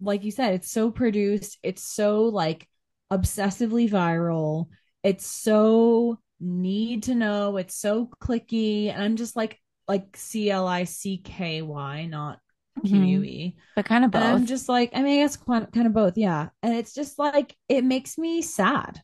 [0.00, 2.68] like you said, it's so produced, it's so like
[3.12, 4.68] obsessively viral,
[5.02, 8.92] it's so need to know, it's so clicky.
[8.92, 12.38] And I'm just like, like C L I C K Y, not
[12.78, 12.88] mm-hmm.
[12.88, 13.56] Q U E.
[13.76, 16.48] But kind of And I'm just like, I mean, I guess kind of both, yeah.
[16.62, 19.00] And it's just like it makes me sad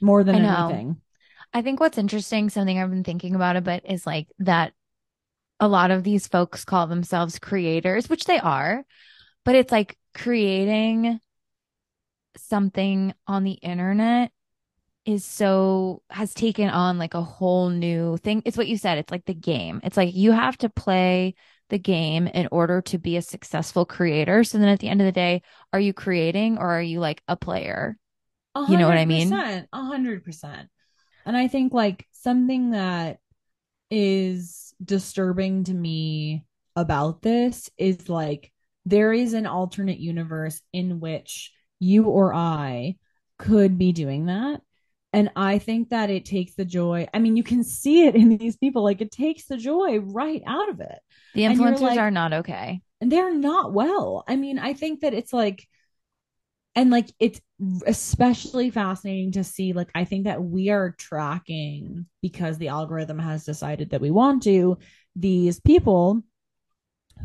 [0.00, 0.68] more than I know.
[0.68, 1.00] anything.
[1.52, 4.72] I think what's interesting, something I've been thinking about a bit is like that
[5.60, 8.84] a lot of these folks call themselves creators, which they are,
[9.44, 11.20] but it's like creating
[12.36, 14.32] something on the internet
[15.06, 18.42] is so has taken on like a whole new thing.
[18.44, 18.98] It's what you said.
[18.98, 19.80] It's like the game.
[19.84, 21.34] It's like you have to play
[21.68, 24.44] the game in order to be a successful creator.
[24.44, 25.42] So then at the end of the day,
[25.72, 27.98] are you creating or are you like a player?
[28.56, 29.32] You know what I mean?
[29.32, 30.68] A hundred percent.
[31.26, 33.18] And I think like something that
[33.90, 36.44] is disturbing to me
[36.76, 38.52] about this is like
[38.84, 42.96] there is an alternate universe in which you or I
[43.38, 44.60] could be doing that.
[45.12, 47.06] And I think that it takes the joy.
[47.14, 48.82] I mean, you can see it in these people.
[48.82, 50.98] Like it takes the joy right out of it.
[51.34, 52.80] The influencers like- are not okay.
[53.00, 54.24] and they're not well.
[54.26, 55.68] I mean, I think that it's like,
[56.76, 57.40] and like it's
[57.86, 59.72] especially fascinating to see.
[59.72, 64.42] Like, I think that we are tracking because the algorithm has decided that we want
[64.44, 64.78] to
[65.16, 66.22] these people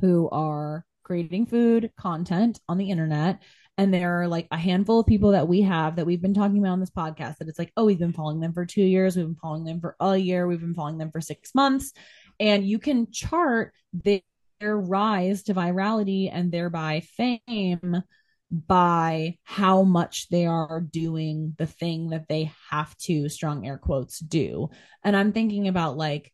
[0.02, 3.42] who are creating food content on the internet.
[3.78, 6.60] And there are like a handful of people that we have that we've been talking
[6.60, 9.16] about on this podcast that it's like, oh, we've been following them for two years.
[9.16, 10.48] We've been following them for a year.
[10.48, 11.94] We've been following them for six months.
[12.40, 14.22] And you can chart their
[14.62, 18.04] rise to virality and thereby fame
[18.52, 24.20] by how much they are doing the thing that they have to, strong air quotes,
[24.20, 24.70] do.
[25.04, 26.32] And I'm thinking about like,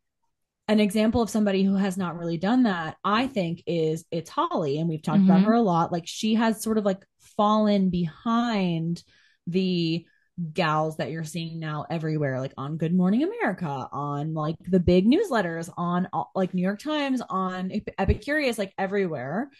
[0.67, 4.79] an example of somebody who has not really done that, I think, is it's Holly.
[4.79, 5.45] And we've talked about Mhm.
[5.45, 5.91] her a lot.
[5.91, 7.05] Like she has sort of like
[7.37, 9.03] fallen behind
[9.45, 10.07] the
[10.53, 15.05] gals that you're seeing now everywhere, like on Good Morning America, on like the big
[15.05, 19.51] newsletters, on like New York Times, on Ep- Epicurious, like everywhere.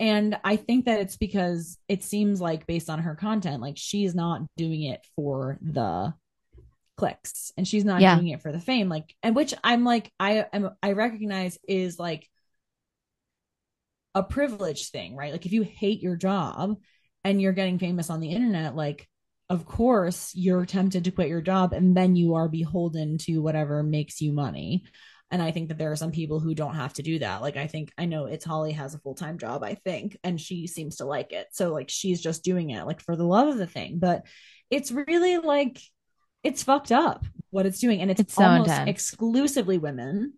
[0.00, 4.14] And I think that it's because it seems like based on her content, like she's
[4.14, 6.14] not doing it for the
[6.96, 8.16] clicks and she's not Yeah.
[8.16, 8.88] doing it for the fame.
[8.88, 12.28] Like and which i'm like i am i recognize is like
[14.14, 15.32] a privilege thing right?
[15.32, 16.76] Like if you hate your job
[17.24, 19.06] and you're getting famous on the internet like
[19.50, 23.82] of course you're tempted to quit your job and then you are beholden to whatever
[23.82, 24.84] makes you money
[25.30, 27.56] and i think that there are some people who don't have to do that like
[27.56, 30.96] i think i know it's holly has a full-time job i think and she seems
[30.96, 33.66] to like it so like she's just doing it like for the love of the
[33.66, 34.24] thing but
[34.70, 35.80] it's really like
[36.44, 38.00] it's fucked up what it's doing.
[38.00, 38.90] And it's, It's so almost intense.
[38.90, 40.34] exclusively women.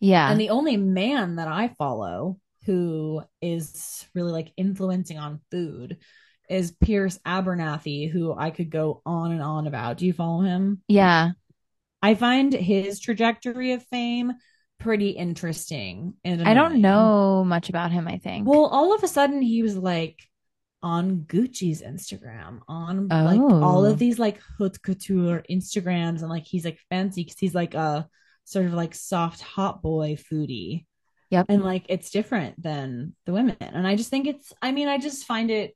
[0.00, 0.30] Yeah.
[0.30, 5.98] And the only man that I follow who is really like influencing on food
[6.48, 9.98] is Pierce Abernathy, who I could go on and on about.
[9.98, 10.82] Do you follow him?
[10.88, 11.30] yeah.
[12.06, 14.32] I find his trajectory of fame
[14.78, 16.14] pretty interesting.
[16.24, 18.46] And I don't know much about him, I think.
[18.46, 20.22] Well, all of a sudden he was like
[20.84, 23.60] on Gucci's Instagram, on like Oh.
[23.60, 23.96] all of oh.
[23.96, 28.08] these like haute couture Instagrams, and like he's like fancy because he's like a
[28.44, 30.86] sort of like soft hot boy foodie.
[31.30, 31.46] Yep.
[31.48, 33.56] And like it's different than the women.
[33.58, 35.74] And I just think it's I mean, I just find it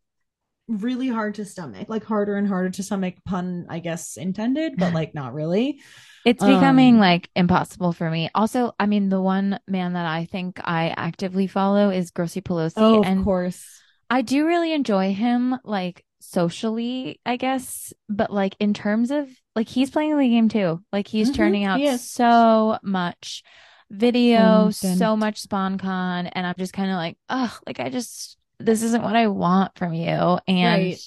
[0.68, 4.94] really hard to stomach, like harder and harder to stomach, pun, I guess, intended, but
[5.00, 5.80] like not really.
[6.24, 8.28] It's becoming Um, like impossible for me.
[8.34, 12.98] Also, I mean, the one man that I think I actively follow is Grossy Pelosi.
[12.98, 13.84] Oh, of and course.
[14.10, 17.92] I do really enjoy him, like socially, I guess.
[18.08, 20.82] But like in terms of like he's playing the game too.
[20.92, 23.42] Like he's Mhm, churning out he so much
[23.90, 24.72] video, Content.
[24.72, 29.02] so much sponcon, and I'm just kind of like, oh, like I just this isn't
[29.02, 30.38] what I want from you.
[30.48, 31.00] And Right.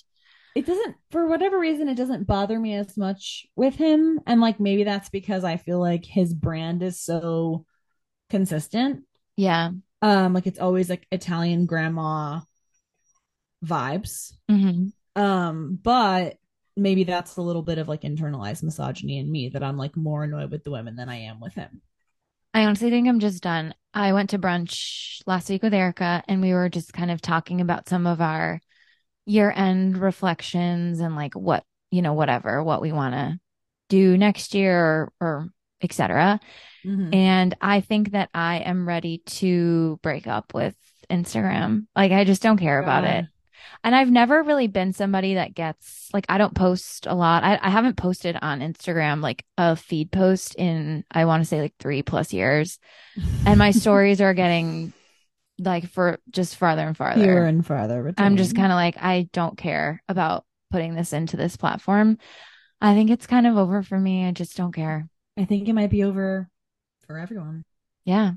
[0.55, 4.19] It doesn't for whatever reason it doesn't bother me as much with him.
[4.27, 7.65] And like maybe that's because i feel like his brand is so
[8.29, 9.03] consistent.
[9.35, 9.71] Yeah.
[10.01, 12.41] um like it's always like italian grandma
[13.65, 14.33] vibes.
[14.49, 16.37] Hmm um but
[16.75, 20.23] maybe that's a little bit of like internalized misogyny in me that i'm like more
[20.23, 21.81] annoyed with the women than i am with him.
[22.55, 23.73] I honestly think I'm just done.
[23.95, 27.61] I went to brunch last week with Erica and we were just kind of talking
[27.61, 28.61] about some of our
[29.25, 33.39] year end reflections and like what, you know, whatever, what we want to
[33.89, 35.49] do next year or, or
[35.81, 36.39] et cetera.
[36.85, 37.13] Mhm.
[37.13, 40.75] And I think that I am ready to break up with
[41.09, 41.87] Instagram.
[41.95, 43.25] Like, I just don't care about it.
[43.83, 47.43] And I've never really been somebody that gets like I don't post a lot.
[47.43, 51.61] I, I haven't posted on Instagram like a feed post in I want to say
[51.61, 52.79] like three plus years.
[53.45, 54.93] And my stories are getting
[55.59, 57.43] like for just farther and farther.
[57.45, 61.55] And farther I'm just kind of like, I don't care about putting this into this
[61.57, 62.17] platform.
[62.81, 64.25] I think it's kind of over for me.
[64.25, 65.07] I just don't care.
[65.37, 66.49] i think it might be over
[67.07, 67.63] for everyone
[68.05, 68.33] Yeah.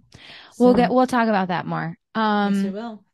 [0.58, 1.96] We'll get we'll talk about that more.
[2.14, 3.04] yes, we Um will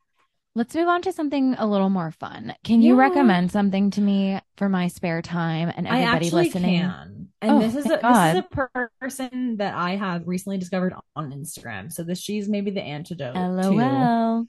[0.55, 2.55] let's move on to something a little more fun.
[2.65, 6.81] Can you recommend something to me for my spare time and everybody listening?
[6.81, 7.22] can.
[7.43, 10.95] And Oh, this is a, this is a per- person that I have recently discovered
[11.17, 11.91] on Instagram.
[11.93, 14.47] So this she's maybe the antidote to LOL.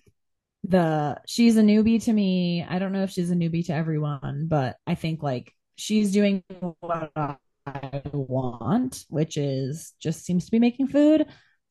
[0.64, 2.64] the she's a newbie to me.
[2.68, 6.44] I don't know if she's a newbie to everyone, but I think like she's doing
[6.80, 7.12] what
[7.66, 11.26] I want, which is just seems to be making food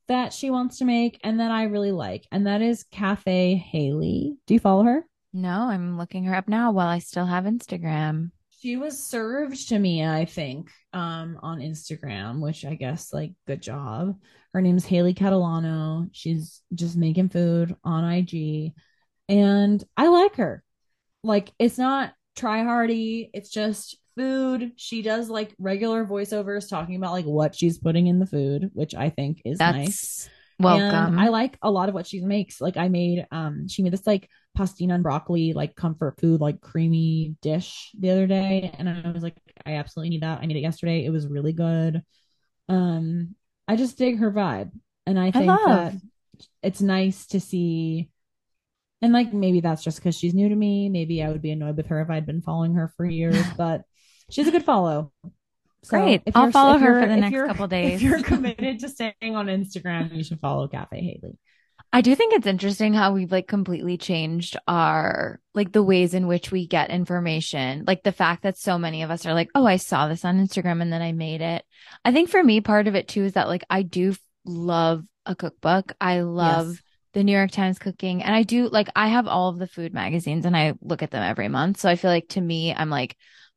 [0.09, 2.27] that she wants to make and that I really like.
[2.31, 4.33] And that is Cafe Hailee.
[4.45, 5.05] Do you follow her?
[5.31, 8.31] No, I'm looking her up now while I still have Instagram.
[8.63, 13.61] She was served to me, I think, um, on Instagram, which I guess like good
[13.61, 14.17] job.
[14.53, 16.07] Her name's Hailee Catalano.
[16.13, 18.71] She's just making food on IG,
[19.27, 20.63] and I like her.
[21.25, 23.29] Like it's not try hardy.
[23.33, 24.71] It's just food.
[24.77, 28.95] She does like regular voiceovers talking about like what she's putting in the food, which
[28.95, 30.29] I think is That's nice.
[30.63, 31.13] Welcome.
[31.13, 32.61] And I like a lot of what she makes.
[32.61, 36.61] Like I made um she made this like pastina and broccoli like comfort food like
[36.61, 39.35] creamy dish the other day and I was like
[39.65, 40.41] I absolutely need that.
[40.41, 41.05] I need it yesterday.
[41.05, 42.03] It was really good.
[42.69, 43.35] Um
[43.67, 44.71] I just dig her vibe
[45.05, 45.67] and I think love.
[45.67, 45.93] that
[46.61, 48.09] it's nice to see
[49.01, 50.87] and like maybe that's just because she's new to me.
[50.87, 53.83] Maybe I would be annoyed with her if I'd been following her for years, but
[54.29, 55.11] she's a good follow.
[55.83, 56.21] So Great.
[56.33, 57.95] I'll follow her for the next couple days.
[57.95, 61.35] If you're committed to staying on Instagram, you should follow Cafe Hailee.
[61.91, 66.25] I do think it's interesting how we've like completely changed our like the ways in
[66.25, 67.83] which we get information.
[67.85, 70.39] Like the fact that so many of us are like, "Oh, I saw this on
[70.43, 71.63] Instagram and then I made it."
[72.03, 74.15] I think for me part of it too is that like I do
[74.45, 75.93] love a cookbook.
[76.01, 76.81] I love Yes.
[77.13, 79.93] the New York Times cooking and I do like I have all of the food
[79.93, 81.79] magazines and I look at them every month.
[81.79, 83.15] So I feel like to me I'm like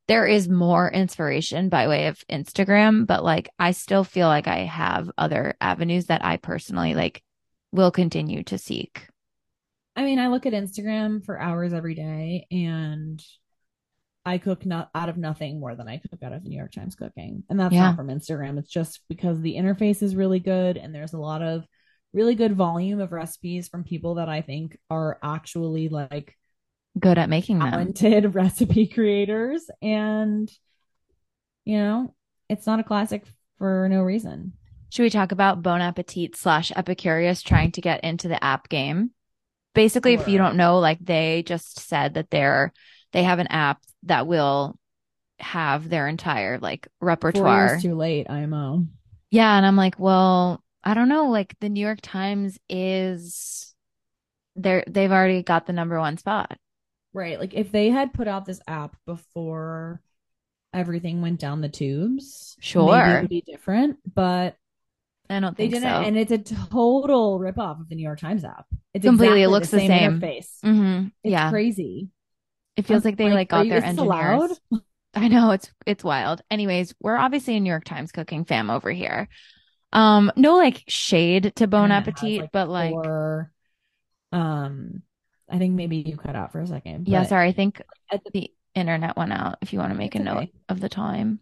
[0.09, 4.59] there is more inspiration by way of Instagram, but like I still feel like I
[4.59, 7.23] have other avenues that I personally like
[7.73, 9.09] will continue to seek.
[9.97, 13.23] I mean, I look at Instagram for hours every day and
[14.25, 16.95] I cook not out of nothing more than I cook out of New York Times
[16.97, 17.45] cooking.
[17.49, 17.87] And that's Yeah.
[17.87, 18.59] not from Instagram.
[18.59, 21.65] It's just because the interface is really good and there's a lot of
[22.13, 26.37] really good volume of recipes from people that I think are actually like
[26.99, 27.71] Good at making them.
[27.71, 29.69] talented recipe creators.
[29.83, 30.51] And,
[31.65, 32.15] you know,
[32.49, 33.25] it's not a classic
[33.59, 34.53] for no reason.
[34.91, 39.11] Should we talk about Bon Appetit slash Epicurious trying to get into the app game?
[39.75, 42.73] Basically, if you don't know, like they just said that they're
[43.13, 44.79] they have an app that will
[45.39, 47.79] have their entire like repertoire.
[47.79, 48.87] too late, IMO.
[49.31, 53.75] Yeah, and I'm like, well, I don't know, like the New York Times is
[54.55, 56.57] they're they've already got the number one spot.
[57.17, 57.41] Right.
[57.41, 60.03] Like if they had put out this app before
[60.75, 63.07] everything went down the tubes, maybe Sure.
[63.17, 63.97] it would be different.
[64.15, 64.57] But
[65.31, 66.03] I don't they didn't, so.
[66.03, 68.67] and it's a total rip off of the New York Times app.
[68.93, 70.21] It's Completely, it looks the same.
[70.21, 70.49] interface.
[70.63, 71.49] hmm It's Yeah.
[71.51, 72.11] crazy.
[72.77, 74.59] It feels I'm like they like are got you- their engineers.
[74.71, 74.83] allowed?
[75.15, 76.43] I know it's it's wild.
[76.51, 79.29] Anyways, we're obviously a New York Times cooking fam over here.
[79.95, 83.51] Um, no like shade to Bon And it has, Appetit, but like four,
[84.33, 85.03] um,
[85.49, 87.09] I think maybe you cut out for a second.
[87.09, 87.81] yeah, sorry, I think
[88.33, 91.41] the- internet went out if you want to make a note of the time.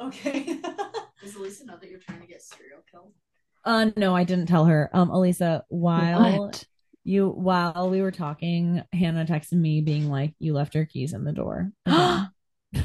[0.00, 0.58] Okay.
[1.22, 3.12] Does Elisa know that you're trying to get serial killed?
[3.64, 4.90] uh, no, I didn't tell her.
[4.92, 6.64] Um, Elisa, while What?
[7.04, 11.24] you while we were talking, Hannah texted me being like, "You left your keys in
[11.24, 12.28] the door." again."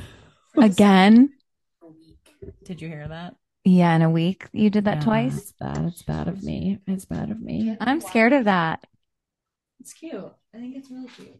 [0.57, 1.33] Again?
[1.81, 2.53] A week.
[2.65, 3.35] Did you hear that?
[3.63, 4.47] Yeah, in a week.
[4.51, 5.37] You did that Yeah, twice.
[5.37, 5.85] It's bad.
[5.85, 6.79] It's bad of me.
[6.87, 7.77] It's bad of me.
[7.79, 8.85] I'm scared of that.
[9.79, 10.13] It's cute.
[10.53, 11.39] I think it's really cute.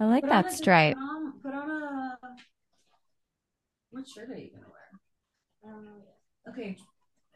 [0.00, 0.96] I like Put on that a- stripe.
[0.96, 2.18] Put on, put on a.
[3.90, 4.90] What shirt are you gonna wear?
[5.64, 6.52] I don't know yet.
[6.54, 6.76] Okay.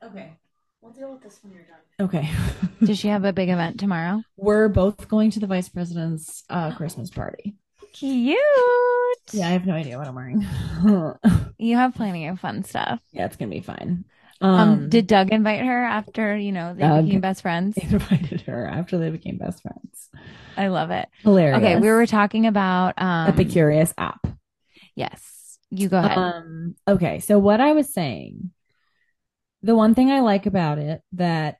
[0.03, 0.33] Okay.
[0.81, 1.79] We'll deal with this when you're done.
[2.09, 2.31] Okay.
[2.87, 4.23] Does she have a big event tomorrow?
[4.37, 7.55] We're both going to the vice president's uh, Christmas party.
[7.93, 8.37] Cute.
[9.33, 10.47] Yeah, I have no idea what I'm wearing.
[11.59, 13.01] You have plenty of fun stuff.
[13.13, 14.05] yeah, it's gonna be fine.
[14.41, 17.77] Um, did Doug invite her after, you know, they Doug- became best friends?
[17.83, 20.11] invited her after they became best friends?
[20.57, 21.09] I love it.
[21.23, 21.59] Hilarious.
[21.59, 24.27] Okay, we were talking about um Epicurious app.
[24.95, 25.59] Yes.
[25.71, 26.17] You go ahead.
[26.17, 28.51] Um, okay, so what I was saying,
[29.63, 31.57] the one thing I like about it that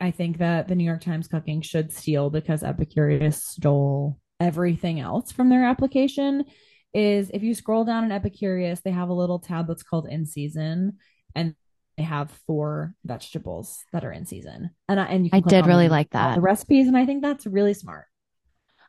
[0.00, 5.32] I think that the New York Times cooking should steal because Epicurious stole everything else
[5.32, 6.44] from their application
[6.92, 10.26] is if you scroll down in Epicurious, they have a little tab that's called in
[10.26, 10.98] season
[11.34, 11.54] and
[11.96, 14.70] they have four vegetables that are in season.
[14.88, 16.34] And I and you I did really like that.
[16.34, 18.04] The recipes and I think that's really smart.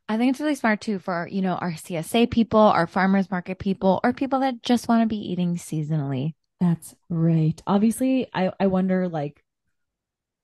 [0.09, 3.59] I think it's really smart too for, you know, our CSA people, our farmers market
[3.59, 6.33] people, or people that just want to be eating seasonally.
[6.59, 7.61] That's right.
[7.67, 9.43] Obviously, I I wonder like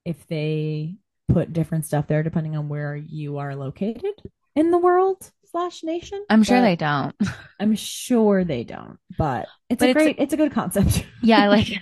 [0.05, 0.95] if they
[1.29, 4.13] put different stuff there depending on where you are located
[4.55, 6.23] in the world slash nation.
[6.29, 7.15] I'm sure they don't.
[7.59, 8.99] I'm sure they don't.
[9.17, 10.15] But it's But a it's a- great.
[10.19, 11.05] It's a good concept.
[11.21, 11.79] Yeah, I like it.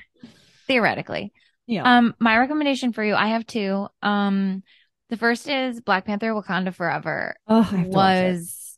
[0.71, 1.33] Theoretically.
[1.67, 1.97] yeah.
[1.97, 3.87] Um, my recommendation for you, I have two.
[4.01, 4.63] Um,
[5.09, 7.35] the first is Black Panther Wakanda Forever.
[7.47, 8.31] oh, I have to watch it.
[8.31, 8.77] was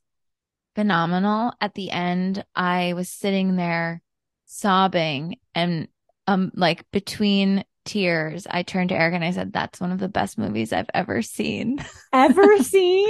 [0.76, 1.54] phenomenal.
[1.62, 4.02] At the end, I was sitting there
[4.46, 5.88] sobbing and
[6.28, 10.08] um like between tears, I turned to Eric and I said, That's one of the
[10.08, 11.84] best movies I've ever seen.
[12.14, 13.08] ever seen.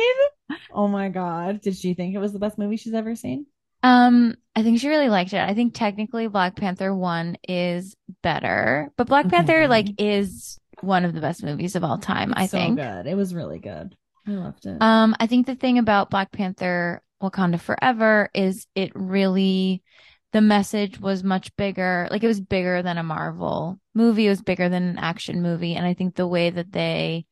[0.74, 1.62] Oh my god!
[1.62, 3.46] Did she think it was the best movie she's ever seen?
[3.84, 5.40] Um, I think she really liked it.
[5.40, 9.36] I think technically Black Panther 1 is better, but Black Okay.
[9.36, 12.80] Panther like is one of the best movies of all time, I so think.
[12.80, 13.08] good.
[13.08, 13.96] It was really good.
[14.28, 14.82] I loved it.
[14.82, 19.84] Um, I think the thing about Black Panther Wakanda Forever is it really
[20.32, 22.08] the message was much bigger.
[22.10, 25.76] Like it was bigger than a Marvel movie, it was bigger than an action movie.
[25.76, 27.26] And I think the way that they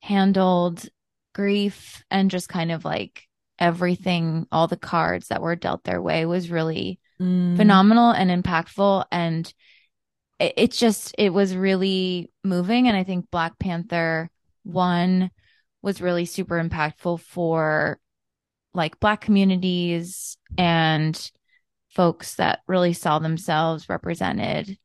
[0.00, 0.88] handled
[1.34, 3.25] grief and just kind of like
[3.58, 7.56] everything, all the cards that were dealt their way was really Mm.
[7.56, 9.06] phenomenal and impactful.
[9.10, 9.50] And
[10.38, 12.88] it, it's just it was really moving.
[12.88, 14.28] And i think black panther
[14.64, 15.30] 1
[15.80, 17.98] was really super impactful for
[18.74, 21.30] like black communities and
[21.88, 24.76] folks that really saw themselves represented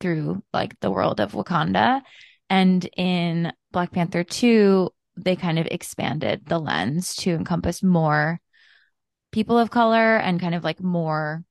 [0.00, 2.00] through like the world of wakanda.
[2.48, 4.88] And in black panther 2
[5.24, 8.40] they kind of expanded the lens to encompass more
[9.32, 11.44] people of color and kind of like more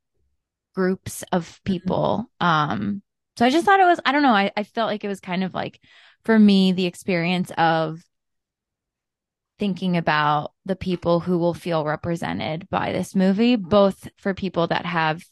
[0.76, 2.30] groups of people.
[2.40, 3.02] Um,
[3.38, 5.20] so I just thought it was, I don't know, I, I felt like it was
[5.20, 5.80] kind of like
[6.24, 8.02] for me, the experience of
[9.60, 14.86] thinking about the people who will feel represented by this movie, both for people that
[14.86, 15.24] have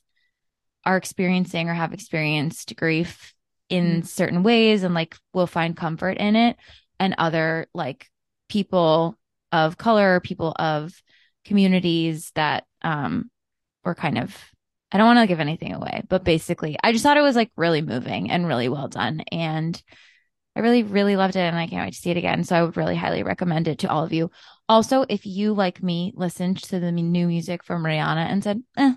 [0.86, 3.33] are experiencing or have experienced grief
[3.69, 6.55] in certain ways and like will find comfort in it,
[6.99, 8.09] and other like
[8.50, 9.18] people
[9.52, 10.93] of color, people of
[11.43, 13.30] communities that um
[13.84, 14.36] were kind of
[14.91, 17.52] I don't want to give anything away, but basically I just thought it was like
[17.56, 19.82] really moving and really well done and
[20.56, 22.43] I really, really loved it and I can't wait to see it again.
[22.46, 24.32] So I would really highly recommend it to all of you.
[24.70, 28.93] Also, if you, like me, listened to the new music from Rihanna and said, eh,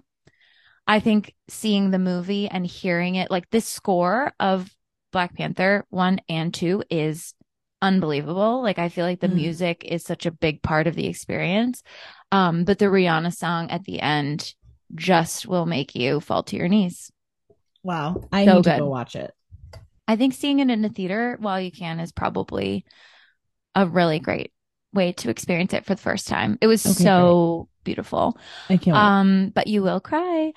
[0.87, 4.73] I think seeing the movie and hearing it, like this score of
[5.11, 7.35] Black Panther one and two is
[7.83, 8.63] unbelievable.
[8.63, 9.35] Like I feel like the Mm.
[9.35, 11.83] music is such a big part of the experience.
[12.33, 14.55] Um, but the Rihanna song at the end
[14.95, 17.11] just will make you fall to your knees.
[17.83, 18.29] Wow.
[18.33, 18.79] I So need to good.
[18.81, 19.33] go watch it.
[20.07, 22.85] I think seeing it in the theater while you can is probably
[23.75, 24.53] a really great
[24.93, 26.59] way to experience it for the first time.
[26.61, 28.39] It was Okay, so beautiful.
[28.71, 28.99] I can't wait.
[28.99, 30.53] Um, but you will cry.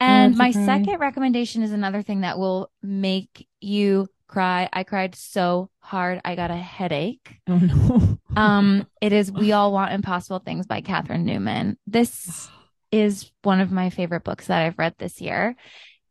[0.00, 0.64] And my cry.
[0.66, 4.68] second recommendation is another thing that will make you cry.
[4.72, 7.36] I cried so hard I got a headache.
[7.48, 8.18] oh no.
[8.36, 11.76] Um, it is We All Want Impossible Things by Catherine Newman.
[11.88, 12.48] This
[12.92, 15.56] is one of my favorite books that I've read this year.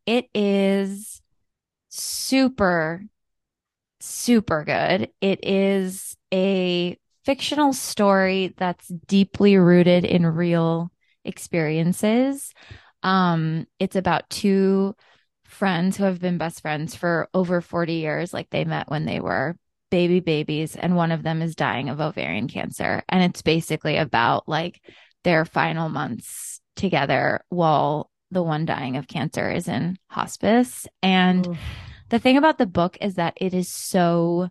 [0.05, 1.22] It is
[1.88, 3.03] super,
[4.01, 5.09] super good.
[5.22, 10.91] It is a fictional story that's deeply rooted in real
[11.24, 12.53] experiences.
[13.03, 14.95] Um, it's about two
[15.58, 18.34] friends who have been best friends for over 40 years.
[18.34, 19.58] Like they met when they were
[19.89, 23.03] baby babies, and one of them is dying of ovarian cancer.
[23.10, 24.82] And it's basically about like
[25.24, 30.88] their final months together while the one dying of cancer is in hospice.
[31.01, 31.58] And Oof.
[32.10, 34.49] the thing about the book is that it is so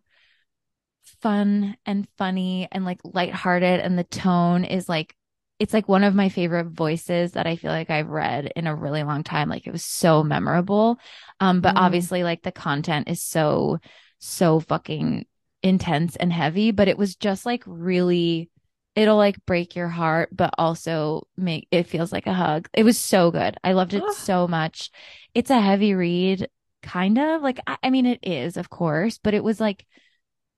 [1.23, 5.15] fun and funny and like lighthearted and the tone is like
[5.59, 8.75] it's like one of my favorite voices that I feel like I've read in a
[8.75, 9.49] really long time.
[9.49, 10.99] Like it was so memorable.
[11.41, 11.79] Um, but Mm.
[11.79, 13.79] obviously like the content is so,
[14.19, 15.27] so fucking
[15.63, 18.51] intense and heavy, but it was just like really,
[18.95, 22.69] it'll like break your heart, but also make it feels like a hug.
[22.75, 23.57] It was so good.
[23.65, 24.11] I loved it Ah.
[24.11, 24.91] so much.
[25.35, 26.49] It's a heavy read,
[26.83, 29.87] kind of like, I, I mean, it is, of course, but it was like,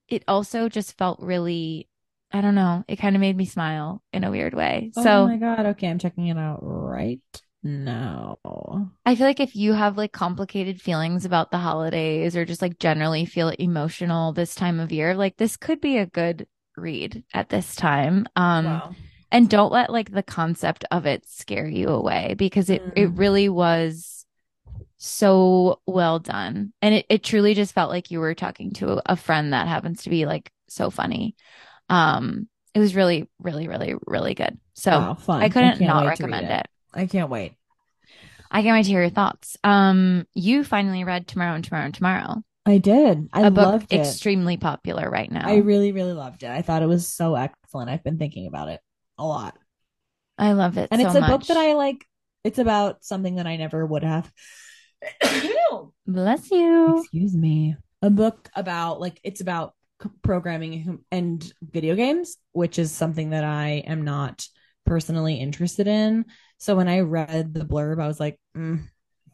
[0.08, 1.88] it also just felt really,
[2.30, 4.90] I don't know, it kind of made me smile in a weird way.
[4.96, 5.66] oh so my god.
[5.66, 7.20] Okay, I'm checking it out right
[7.62, 8.38] now.
[9.06, 12.78] I feel like if you have like complicated feelings about the holidays or just like
[12.78, 17.48] generally feel emotional this time of year, like this could be a good read at
[17.48, 18.26] this time.
[18.36, 18.94] Um, wow.
[19.30, 23.18] and don't let like the concept of it scare you away because it it Mm.
[23.18, 24.26] really was
[24.98, 29.16] so well done and it, it truly just felt like you were talking to a
[29.16, 31.36] friend that happens to be like so funny
[31.88, 36.16] um it was really really really really good so wow, i couldn't can't not wait
[36.16, 36.68] to read recommend it.
[36.94, 37.54] I can't wait.
[38.50, 41.94] i can't wait to hear your thoughts um you finally read tomorrow and tomorrow and
[41.94, 43.30] tomorrow I did.
[43.32, 44.00] I a book loved it.
[44.00, 46.50] extremely popular right now I really, really loved it.
[46.50, 47.88] I thought it was so excellent.
[47.88, 48.80] I've been thinking about it
[49.16, 49.56] a lot.
[50.36, 52.04] I love it And so it's a book that I like.
[52.44, 54.30] It's about something that I never would have.
[56.06, 57.76] bless you Excuse me.
[58.02, 59.74] A book about like it's about
[60.22, 64.46] programming and video games, which is something that I am not
[64.84, 66.24] personally interested in.
[66.58, 68.80] So when I read the blurb, I was like, mm,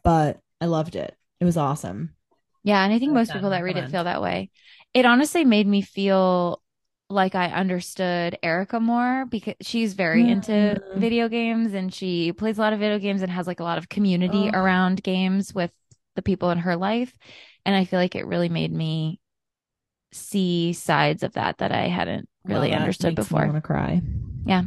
[0.03, 1.15] but I loved it.
[1.39, 2.15] It was awesome.
[2.63, 4.49] Yeah, and I think most that, people that read it feel that way.
[4.93, 6.61] It honestly made me feel
[7.09, 10.99] like I understood Erica more because she's very into Mm.
[10.99, 13.77] video games and she plays a lot of video games and has like a lot
[13.77, 14.57] of community Oh.
[14.57, 15.71] around games with
[16.15, 17.13] the people in her life.
[17.65, 19.19] And I feel like it really made me
[20.15, 23.41] see sides of that that I hadn't really Well, understood before.
[23.41, 24.01] want to cry.
[24.45, 24.63] Yeah.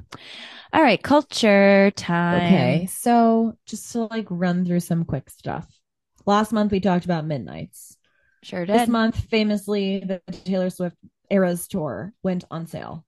[0.73, 2.37] All right, culture time.
[2.47, 5.67] Okay, so just to like run through some quick stuff.
[6.27, 7.97] Last month we talked about Midnights.
[8.43, 8.79] Sure did.
[8.79, 10.97] This month, famously, the Taylor Swift
[11.31, 13.05] Eras tour went on sale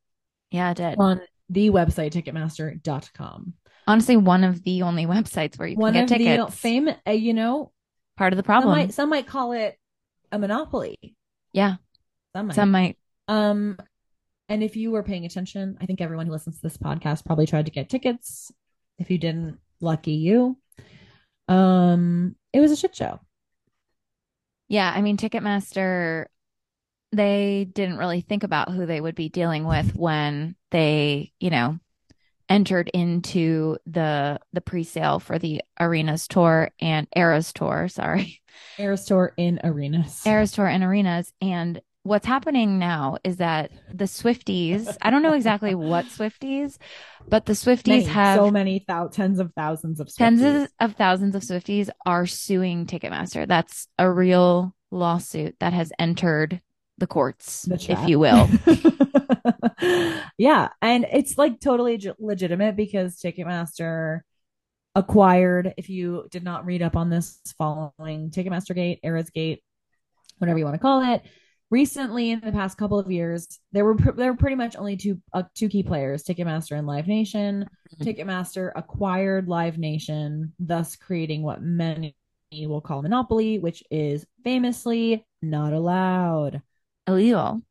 [0.51, 0.99] Yeah, it did.
[0.99, 3.55] on the website ticketmaster.com.
[3.87, 6.55] Honestly, one of the only websites where you can One get of the tickets.
[6.57, 7.73] fame, uh, you know,
[8.17, 8.71] Part of the some problem.
[8.77, 9.77] might, some might call it
[10.33, 10.97] a monopoly.
[11.53, 11.77] Yeah,
[12.35, 12.55] Some might.
[12.55, 12.99] some might.
[13.29, 13.79] Um,
[14.49, 17.47] and if you were paying attention, I think everyone who listens to this podcast probably
[17.47, 18.51] tried to get tickets.
[18.99, 20.59] If you didn't, lucky you.
[21.49, 23.21] Um, it was a shit show.
[24.69, 26.27] Yeah, I mean, Ticketmaster,
[27.13, 31.79] they didn't really think about who they would be dealing with when they, you know,
[32.49, 38.43] entered into the the pre-sale for the Arenas tour and Eras tour, sorry.
[38.79, 40.27] Eras tour in arenas.
[40.27, 45.35] Eras tour in Arenas and what's happening now is that the Swifties, I don't know
[45.35, 46.79] exactly what Swifties,
[47.29, 50.65] but the Swifties Many, have so many thou- tens of thousands of tens Swifties.
[50.65, 53.47] of, of thousands of Swifties are suing Ticketmaster.
[53.47, 56.61] That's a real lawsuit that has entered
[56.99, 58.49] the courts, The if you will.
[60.39, 64.21] yeah, and it's like totally legitimate because Ticketmaster
[64.95, 65.75] acquired.
[65.79, 69.63] If you did not read up on this, following Ticketmaster Gate, Eras Gate,
[70.39, 71.23] whatever you want to call it,
[71.71, 74.97] recently in the past couple of years, there were pr- there were pretty much only
[74.97, 77.69] two uh, two key players, Ticketmaster and Live Nation.
[78.01, 82.15] Ticketmaster acquired Live Nation, thus creating what many
[82.53, 86.63] will call monopoly, which is famously not allowed.
[87.07, 87.63] Illegal.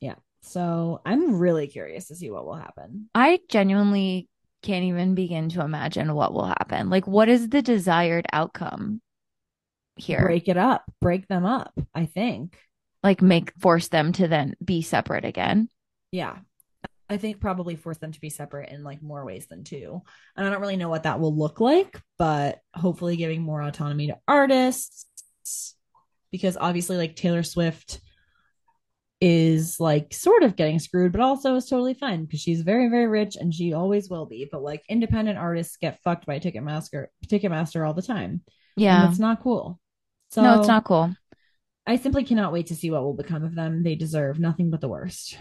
[0.00, 0.16] Yeah.
[0.42, 3.08] So I'm really curious to see what will happen.
[3.14, 4.28] I genuinely
[4.62, 6.90] can't even begin to imagine what will happen.
[6.90, 9.00] Like, what is the desired outcome
[9.96, 10.22] here?
[10.22, 12.58] Break it up, break them up, I think.
[13.02, 15.68] Like, make force them to then be separate again.
[16.12, 16.38] Yeah.
[17.08, 20.02] I think probably force them to be separate in like more ways than two.
[20.36, 24.08] And I don't really know what that will look like, but hopefully giving more autonomy
[24.08, 25.06] to artists
[26.32, 28.00] because obviously like Taylor Swift
[29.20, 33.06] is like sort of getting screwed, but also is totally fine because she's very, very
[33.06, 34.48] rich and she always will be.
[34.50, 38.42] But like independent artists get fucked by Ticketmaster Ticketmaster all the time.
[38.76, 39.02] Yeah.
[39.02, 39.80] And it's not cool.
[40.30, 41.14] So no, it's not cool.
[41.86, 43.82] I simply cannot wait to see what will become of them.
[43.82, 45.38] They deserve nothing but the worst.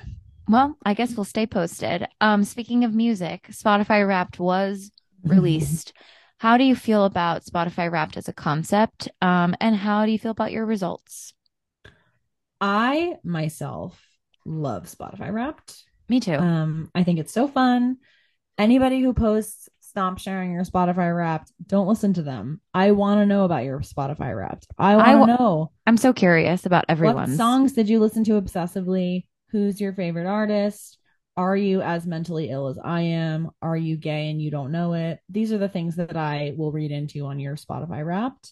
[0.47, 2.07] Well, I guess we'll stay posted.
[2.21, 4.91] Um, speaking of music, Spotify Wrapped was
[5.23, 5.93] released.
[6.38, 9.09] how do you feel about Spotify Wrapped as a concept?
[9.21, 11.33] Um, and how do you feel about your results?
[12.61, 13.99] I myself
[14.45, 15.83] love Spotify Wrapped.
[16.07, 16.36] Me too.
[16.36, 17.97] Um, I think it's so fun.
[18.57, 22.59] Anybody who posts stop sharing your Spotify Wrapped, don't listen to them.
[22.73, 24.67] I want to know about your Spotify Wrapped.
[24.77, 27.15] I want to wa- know I'm so curious about everyone.
[27.15, 29.25] what songs did you listen to obsessively?
[29.51, 30.97] Who's your favorite artist?
[31.37, 33.51] Are you as mentally ill as I am?
[33.61, 35.19] Are you gay and you don't know it?
[35.29, 38.51] These are the things that I will read into on your Spotify Wrapped.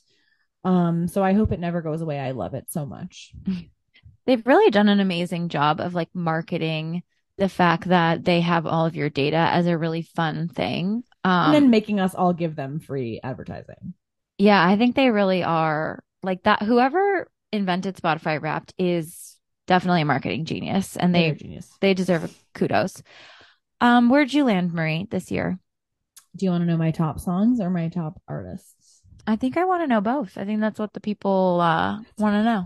[0.64, 2.22] Um, so I hope it never goes away.
[2.22, 3.34] I love it so much.
[4.26, 7.04] They've really done an amazing job of like marketing
[7.38, 11.04] the fact that they have all of your data as a really fun thing.
[11.24, 13.94] Um, and then making us all give them free advertising.
[14.38, 16.62] yeah, I think they really are like that.
[16.64, 21.70] Whoever invented Spotify Wrapped is definitely a marketing genius, and they genius.
[21.82, 23.02] they deserve kudos.
[23.80, 25.60] Um, where'd you land, Marie, this year?
[26.36, 29.02] Do you want to know my top songs or my top artists?
[29.28, 30.38] I think I want to know both.
[30.38, 32.66] I think that's what the people uh, want to know.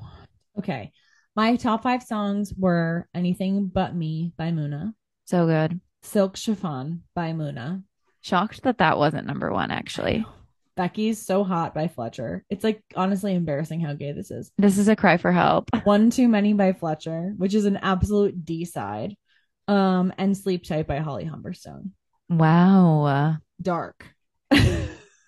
[0.58, 0.92] Okay.
[1.36, 4.94] My top five songs were Anything But Me by Muna,
[5.26, 5.80] So good.
[6.02, 7.84] Silk Chiffon by Muna,
[8.22, 10.26] Shocked that that wasn't number one, actually.
[10.76, 12.44] Becky's So Hot by Fletcher.
[12.50, 14.52] It's like honestly embarrassing how gay this is.
[14.58, 15.70] This is a cry for help.
[15.86, 19.16] One Too Many by Fletcher, which is an absolute D side.
[19.68, 21.92] Um, and Sleep Tight by Holly Humberstone.
[22.30, 23.38] Wow.
[23.62, 24.06] Dark.
[24.52, 24.70] There's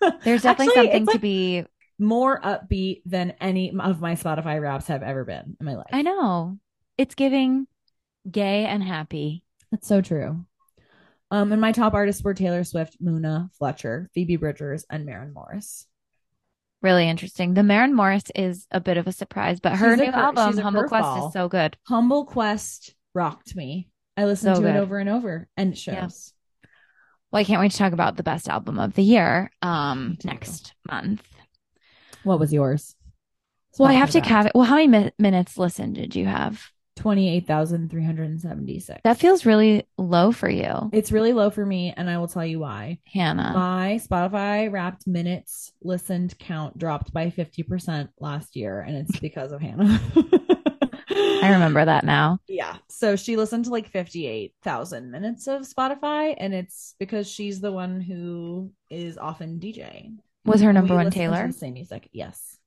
[0.42, 1.64] definitely Actually, something it's, to be.
[1.98, 5.90] more upbeat than any of my Spotify raps have ever been in my life.
[5.92, 6.58] I know.
[6.96, 7.66] It's giving
[8.30, 9.42] gay and happy.
[9.70, 10.44] That's so true.
[11.30, 15.86] Um, and my top artists were Taylor Swift, Muna, Fletcher, Phoebe Bridgers, and Maren Morris.
[16.82, 17.54] Really interesting.
[17.54, 20.56] The Maren Morris is a bit of a surprise, but her She's new cur- album,
[20.58, 21.26] Humble Quest, curveball.
[21.28, 21.76] is so good.
[21.86, 23.90] Humble Quest rocked me.
[24.16, 25.94] I listened So to it over and over, and it shows.
[25.94, 26.08] Yeah.
[27.30, 30.74] Well, I can't wait to talk about the best album of the year um next
[30.90, 31.22] month.
[32.24, 32.96] What was yours?
[33.78, 34.52] Well, I have to it.
[34.54, 36.70] Well, how many mi- minutes listened did you have?
[37.00, 39.00] Twenty-eight thousand three hundred and seventy-six.
[39.04, 42.44] That feels really low for you, It's really low for me, and I will tell
[42.44, 42.98] you why.
[43.06, 43.52] Hannah.
[43.54, 49.52] My Spotify Wrapped minutes listened count dropped by fifty percent last year, and it's because
[49.52, 50.00] of Hannah.
[51.42, 52.38] I remember that now.
[52.46, 52.76] Yeah.
[52.88, 58.00] So she listened to like 58,000 minutes of Spotify, and it's because she's the one
[58.02, 60.18] who is often DJing.
[60.44, 61.46] Was her number we one Taylor?
[61.46, 62.08] the same music.
[62.12, 62.58] Yes.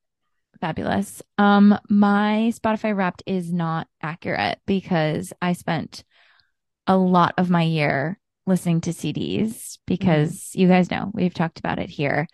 [0.64, 1.22] Fabulous.
[1.38, 6.06] Um, my Spotify Wrapped is not accurate because I spent
[6.88, 11.80] a lot of my year listening to CDs because you guys know we've talked about
[11.80, 12.30] it here.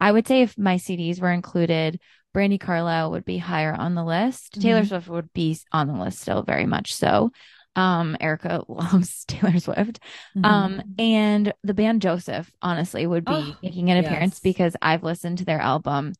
[0.00, 2.00] I would say if my CDs were included,
[2.34, 4.62] Brandi Carlile would be higher on the list.
[4.62, 4.88] Taylor Mhm.
[4.88, 7.32] Swift would be on the list still very much so.
[7.76, 10.00] Um, Erica loves Taylor Swift.
[10.34, 10.44] Mm-hmm.
[10.46, 15.36] Um, and the band Joseph, honestly, would be Oh, making an appearance because I've listened
[15.38, 16.14] to their album.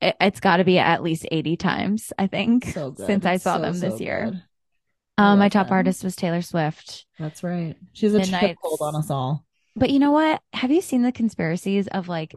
[0.00, 3.06] It, it's got to be at least 80 times, I think, so good.
[3.06, 4.30] since I saw So, them this so year.
[4.30, 4.42] good.
[5.18, 5.74] Um, my top them.
[5.74, 7.04] artist was Taylor Swift.
[7.18, 7.76] That's right.
[7.92, 9.44] She's a Midnight's- chokehold on us all.
[9.76, 10.40] But you know what?
[10.54, 12.34] Have you seen the conspiracies of like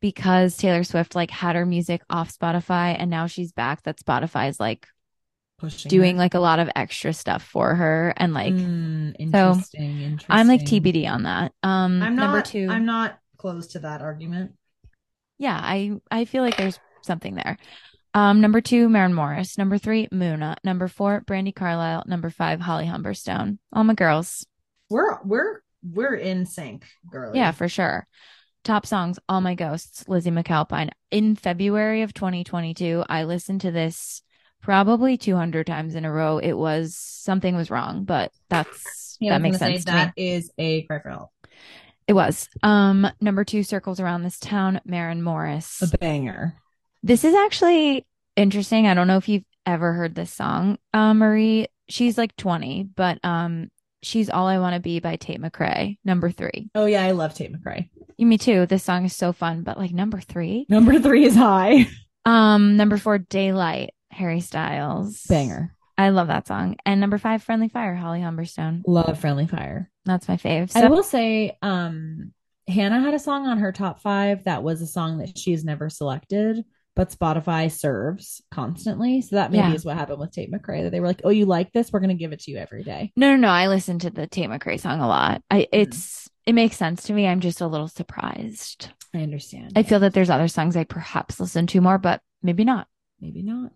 [0.00, 4.60] because Taylor Swift like had her music off Spotify and now she's back that Spotify's
[4.60, 4.86] like
[5.58, 6.18] Pushing doing her.
[6.18, 10.26] like a lot of extra stuff for her and like Mm, interesting, interesting.
[10.28, 11.52] I'm like TBD on that.
[11.62, 14.52] Um I'm not, number 2 I'm not close to that argument.
[15.38, 17.58] Yeah, I I feel like there's something there.
[18.14, 19.58] Um, number two, Maren Morris.
[19.58, 20.56] Number three, Muna.
[20.62, 22.04] Number four, Brandi Carlile.
[22.06, 23.58] Number five, Holly Humberstone.
[23.72, 24.46] All my girls.
[24.88, 27.32] We're we're we're in sync, girl.
[27.34, 28.06] Yeah, for sure.
[28.62, 30.90] Top songs, All My Ghosts, Lizzy McAlpine.
[31.10, 34.22] In February of 2022, I listened to this
[34.62, 36.38] probably 200 times in a row.
[36.38, 40.22] It was something was wrong, but that's Yeah, that makes sense to me.
[40.24, 41.30] is a cry for help.
[42.06, 42.48] It was.
[42.62, 45.80] Um, number two, Circles Around This Town, Maren Morris.
[45.82, 46.54] A banger.
[47.02, 48.86] This is actually interesting.
[48.86, 51.66] I don't know if you've ever heard this song, uh, Marie.
[51.88, 53.70] She's like 20, but um,
[54.02, 56.70] she's All I Want to Be by Tate McRae, number three.
[56.74, 57.88] Oh yeah, I love Tate McRae.
[58.18, 58.66] Me too.
[58.66, 60.66] This song is so fun, but like number three.
[60.68, 61.86] Number three is high.
[62.26, 65.24] Um, number four, Daylight, Harry Styles.
[65.28, 65.74] Banger.
[65.96, 66.76] I love that song.
[66.84, 68.82] And number five, Friendly Fire, Holly Humberstone.
[68.86, 69.90] Love Friendly Fire.
[70.04, 70.74] That's my fave.
[70.76, 72.32] I will say, um,
[72.66, 75.64] Hannah had a song on her top five that was a song that she has
[75.64, 76.64] never selected,
[76.96, 79.20] but Spotify serves constantly.
[79.20, 79.74] So that maybe Yeah.
[79.74, 80.82] is what happened with Tate McRae.
[80.82, 81.92] That they were like, "Oh, you like this?
[81.92, 83.48] We're gonna give it to you every day." no, no, no.
[83.48, 85.42] I listen to the Tate McRae song a lot.
[85.50, 85.68] I, Mm-hmm.
[85.80, 87.26] it's, it makes sense to me.
[87.26, 88.90] I'm just a little surprised.
[89.14, 89.72] I understand.
[89.76, 92.88] I feel that there's other songs I perhaps listen to more, but maybe not.
[93.20, 93.72] maybe not.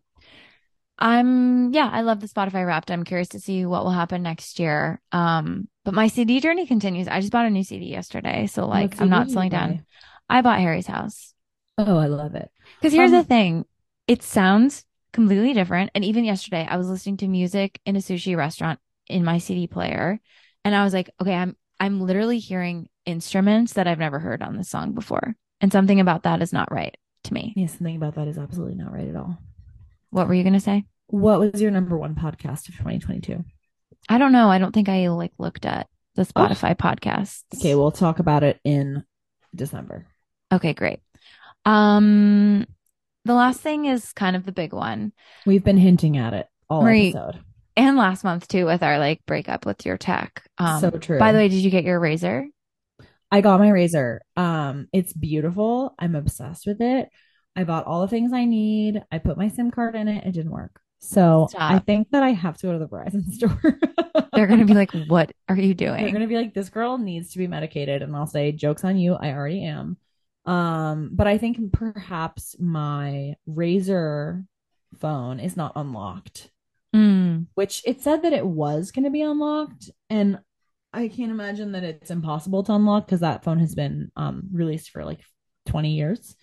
[0.99, 2.91] I'm yeah, I love the Spotify Wrapped.
[2.91, 5.01] I'm curious to see what will happen next year.
[5.13, 7.07] Um, but my CD journey continues.
[7.09, 9.87] I just bought a new CD yesterday, so like What I'm not slowing down.
[10.29, 11.35] I bought Harry's House
[11.77, 12.51] Oh, I love it.
[12.81, 13.65] because here's Um, the thing:
[14.07, 15.91] it sounds completely different.
[15.95, 19.67] And even yesterday, I was listening to music in a sushi restaurant in my CD
[19.67, 20.21] player,
[20.65, 24.57] and I was like, okay, I'm I'm literally hearing instruments that I've never heard on
[24.57, 27.53] this song before, and something about that is not right to me.
[27.55, 29.39] Yeah, something about that is absolutely not right at all.
[30.11, 30.85] What were you gonna say?
[31.09, 33.45] What was your number one podcast of 2022?
[34.09, 34.51] I don't know.
[34.51, 36.25] I don't think I like looked at the Oh.
[36.25, 37.43] Spotify podcasts.
[37.57, 39.05] Okay, we'll talk about it in
[39.55, 40.07] December.
[40.53, 41.01] Okay, great.
[41.65, 42.67] Um,
[43.25, 45.13] the last thing is kind of the big one,
[45.45, 47.41] We've been hinting at it all episode.
[47.77, 50.43] and last month too with our like breakup with your tech.
[50.59, 51.19] Um, so true.
[51.19, 52.47] By the way, did you get your Razr?
[53.31, 54.21] I got my Razr.
[54.37, 55.95] Um, it's beautiful.
[55.99, 57.11] I'm obsessed with it.
[57.57, 59.03] I bought all the things I need.
[59.11, 60.25] I put my SIM card in it.
[60.25, 60.81] It didn't work.
[61.01, 61.73] So Stop.
[61.73, 63.79] I think that I have to go to the Verizon store.
[64.33, 66.03] They're gonna be like, "What are you doing?
[66.03, 68.97] They're gonna be like, this girl needs to be medicated, and I'll say, jokes on
[68.99, 69.15] you.
[69.15, 69.97] I already am.
[70.45, 74.45] Um, but I think perhaps my Razr
[74.99, 76.51] phone is not unlocked,
[76.95, 80.39] Mm, which it said that it was gonna be unlocked, and
[80.93, 84.91] I can't imagine that it's impossible to unlock because that phone has been um released
[84.91, 85.21] for like
[85.67, 86.35] 20 years.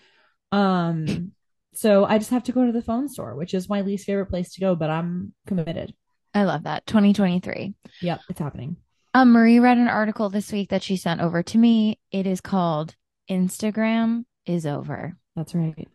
[0.56, 1.32] Um,
[1.74, 4.28] so I just have to go to the phone store, which is my least favorite
[4.28, 5.93] place to go, but I'm committed.
[6.34, 6.86] I love that.
[6.88, 7.74] 2023.
[8.01, 8.78] Yep, it's happening.
[9.14, 11.99] Um, Marie read an article this week that she sent over to me.
[12.12, 12.95] It is called
[13.30, 15.88] "Instagram is Over." That's right.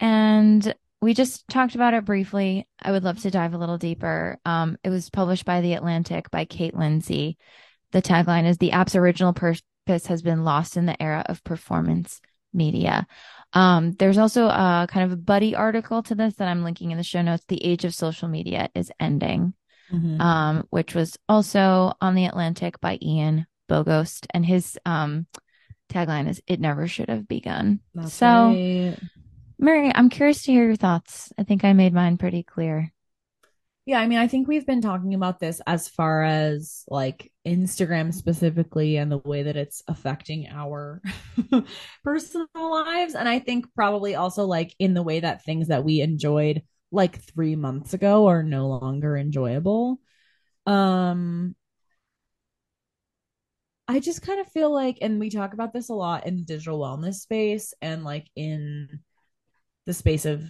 [0.00, 2.66] And we just talked about it briefly.
[2.80, 4.38] I would love to dive a little deeper.
[4.46, 7.36] Um, it was published by The Atlantic by Kate Lindsay.
[7.92, 12.20] The tagline is The app's original purpose has been lost in the era of performance
[12.54, 13.06] media.
[13.54, 16.96] Um, there's also a kind of a buddy article to this that I'm linking in
[16.98, 17.44] the show notes.
[17.48, 19.54] The age of social media is ending,
[19.92, 20.20] Mhm.
[20.20, 24.26] um, which was also on The Atlantic by Ian Bogost.
[24.34, 25.26] And his um,
[25.88, 27.80] tagline is It Never Should Have Begun.
[27.94, 28.26] That's so.
[28.48, 28.96] right.
[29.58, 31.32] Mary, I'm curious to hear your thoughts.
[31.38, 32.92] I think I made mine pretty clear.
[33.86, 38.14] Yeah, I mean, I think we've been talking about this as far as like Instagram
[38.14, 41.02] specifically and the way that it's affecting our
[42.04, 43.14] personal lives.
[43.14, 46.62] And I think probably also like in the way that things that we enjoyed
[46.92, 50.00] like three months ago are no longer enjoyable.
[50.66, 51.56] Um,
[53.86, 56.42] I just kind of feel like, and we talk about this a lot in the
[56.42, 59.00] digital wellness space and like in
[59.86, 60.44] the space of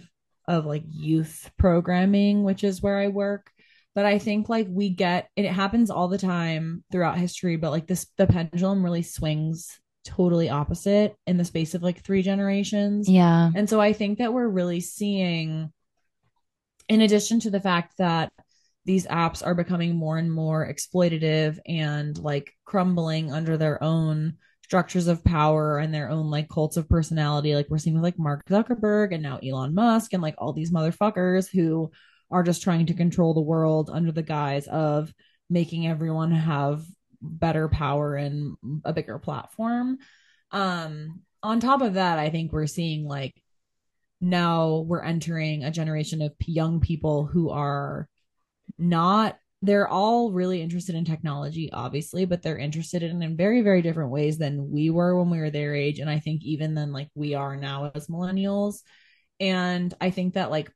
[0.47, 3.51] of like youth programming, which is where I work.
[3.93, 7.71] But I think like we get and it happens all the time throughout history, but
[7.71, 13.09] like this the pendulum really swings totally opposite in the space of like three generations.
[13.09, 13.49] Yeah.
[13.55, 15.71] And so I think that we're really seeing,
[16.87, 18.31] in addition to the fact that
[18.85, 25.05] these apps are becoming more and more exploitative and like crumbling under their own structures
[25.05, 28.43] of power and their own like cults of personality, like we're seeing with like Mark
[28.47, 31.91] Zuckerberg and now Elon Musk and like all these motherfuckers who
[32.31, 35.13] are just trying to control the world under the guise of
[35.51, 36.83] making everyone have
[37.21, 39.99] better power and a bigger platform.
[40.49, 43.39] Um, on top of that, I think we're seeing like
[44.19, 48.09] now we're entering a generation of young people who are
[48.79, 53.81] not they're all really interested in technology obviously but they're interested in in very very
[53.81, 56.91] different ways than we were when we were their age and i think even then
[56.91, 58.81] like we are now as millennials
[59.39, 60.71] and i think that like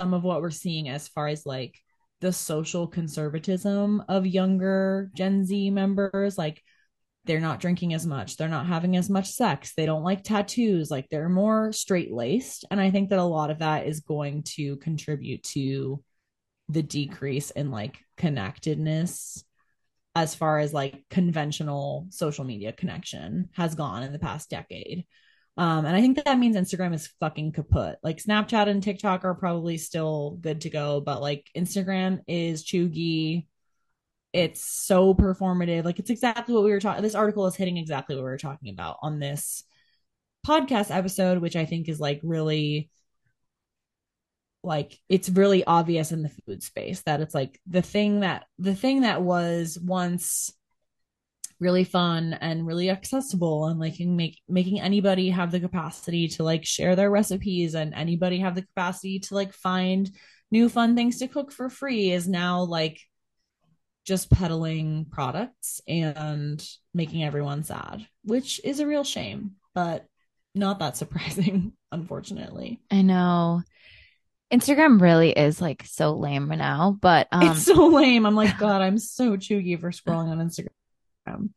[0.00, 1.78] some of what we're seeing as far as like
[2.20, 6.36] the social conservatism of younger Gen Z members.
[6.38, 6.62] Like
[7.24, 10.90] they're not drinking as much, they're not having as much sex, they don't like tattoos,
[10.90, 12.64] like they're more straight laced.
[12.70, 16.02] And I think that a lot of that is going to contribute to
[16.72, 19.44] the decrease in like connectedness
[20.14, 25.04] as far as like conventional social media connection has gone in the past decade.
[25.56, 27.96] Um, and I think that, that means Instagram is fucking kaput.
[28.02, 33.46] Like Snapchat and TikTok are probably still good to go, but like Instagram is chuggy.
[34.32, 35.84] It's so performative.
[35.84, 37.02] Like it's exactly what we were talking.
[37.02, 39.64] This article is hitting exactly what we were talking about on this
[40.46, 42.90] podcast episode, which I think is like really
[44.62, 48.74] like it's really obvious in the food space that it's like the thing that the
[48.74, 50.52] thing that was once
[51.60, 56.64] really fun and really accessible and like make making anybody have the capacity to like
[56.64, 60.10] share their recipes and anybody have the capacity to like find
[60.50, 63.00] new fun things to cook for free is now like
[64.06, 70.06] just peddling products and making everyone sad which is a real shame but
[70.54, 73.62] not that surprising unfortunately I know.
[74.52, 78.82] Instagram really is like so lame now, but um it's so lame i'm like god
[78.82, 81.50] i'm so chuggy for scrolling on instagram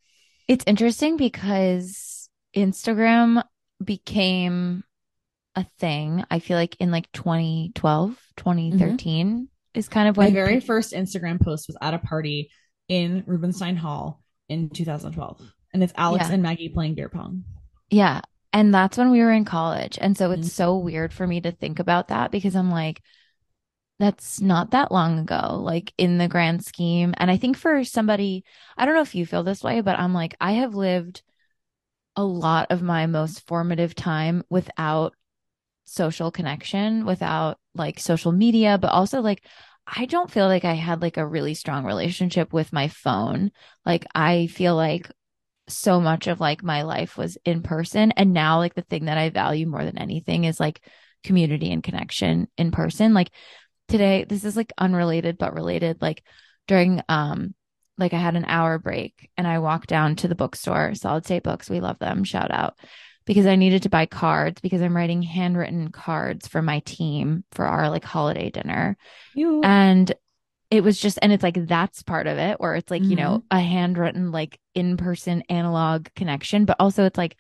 [0.48, 3.44] it's interesting because Instagram
[3.84, 4.84] became
[5.56, 6.24] a thing.
[6.30, 11.42] I feel like in like 2012, 2013 is kind of when my very first instagram
[11.42, 12.52] post was at a party
[12.88, 15.42] in rubenstein hall in 2012
[15.74, 16.34] and it's alex Yeah.
[16.34, 17.44] and maggie playing beer pong
[17.90, 18.22] Yeah.
[18.54, 19.98] And that's when we were in college.
[20.00, 20.40] And so Mhm.
[20.40, 23.02] it's so weird for me to think about that because I'm like,
[24.00, 27.14] that's not that long ago, like in the grand scheme.
[27.18, 28.44] And I think for somebody,
[28.78, 31.24] I don't know if you feel this way, but I'm like, I have lived
[32.16, 35.16] a lot of my most formative time without
[35.86, 39.46] social connection, without like social media, but also like,
[39.88, 43.52] I don't feel like I had like a really strong relationship with my phone.
[43.86, 45.12] Like, I feel like
[45.68, 48.12] so much of like my life was in person.
[48.12, 50.82] And now like the thing that I value more than anything is like
[51.24, 53.14] community and connection in person.
[53.14, 53.32] Like
[53.88, 56.02] today this is like unrelated but related.
[56.02, 56.24] Like
[56.68, 57.54] during um
[57.98, 61.44] like I had an hour break and I walked down to the bookstore Solid State
[61.44, 61.70] Books.
[61.70, 62.24] We love them.
[62.24, 62.78] Shout out.
[63.26, 67.66] Because I needed to buy cards because I'm writing handwritten cards for my team for
[67.66, 68.98] our like holiday dinner.
[69.34, 70.12] You and
[70.74, 73.38] it was just and it's like that's part of it where it's like you know
[73.38, 73.58] mm-hmm.
[73.58, 77.38] a handwritten like in-person analog connection but also it's like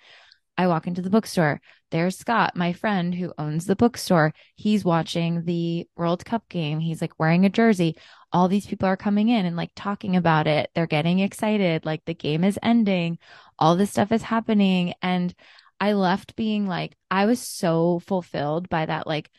[0.55, 1.59] i walk into the bookstore
[1.89, 4.33] there's scott my friend who owns the bookstore.
[4.55, 6.79] He's watching the world cup game.
[6.79, 7.97] He's like wearing a jersey.
[8.31, 10.71] All these people are coming in and like talking about it.
[10.73, 11.85] They're getting excited.
[11.85, 13.19] Like the game is ending.
[13.59, 14.95] All this stuff is happening.
[15.03, 15.35] And
[15.79, 19.29] i left being like i was so fulfilled by that like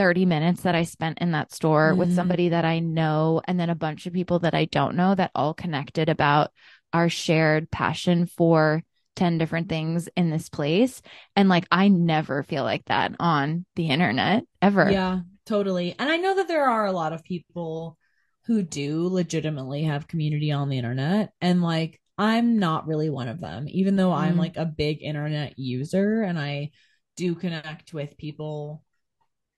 [0.00, 2.14] 30 minutes that I spent in that store with Mhm.
[2.14, 5.30] somebody that I know and then a bunch of people that I don't know that
[5.34, 6.52] all connected about
[6.94, 8.82] our shared passion for
[9.14, 11.02] 10 different things in this place.
[11.36, 14.90] And like, I never feel like that on the internet ever.
[14.90, 15.94] Yeah, totally.
[15.98, 17.98] And I know that there are a lot of people
[18.46, 21.32] who do legitimately have community on the internet.
[21.42, 24.38] And like, I'm not really one of them, even though I'm Mm.
[24.38, 26.70] like a big internet user and I
[27.18, 28.82] do connect with people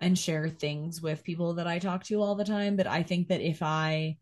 [0.02, 2.76] and share things with people that I talk to all the time.
[2.76, 4.16] But I think that if I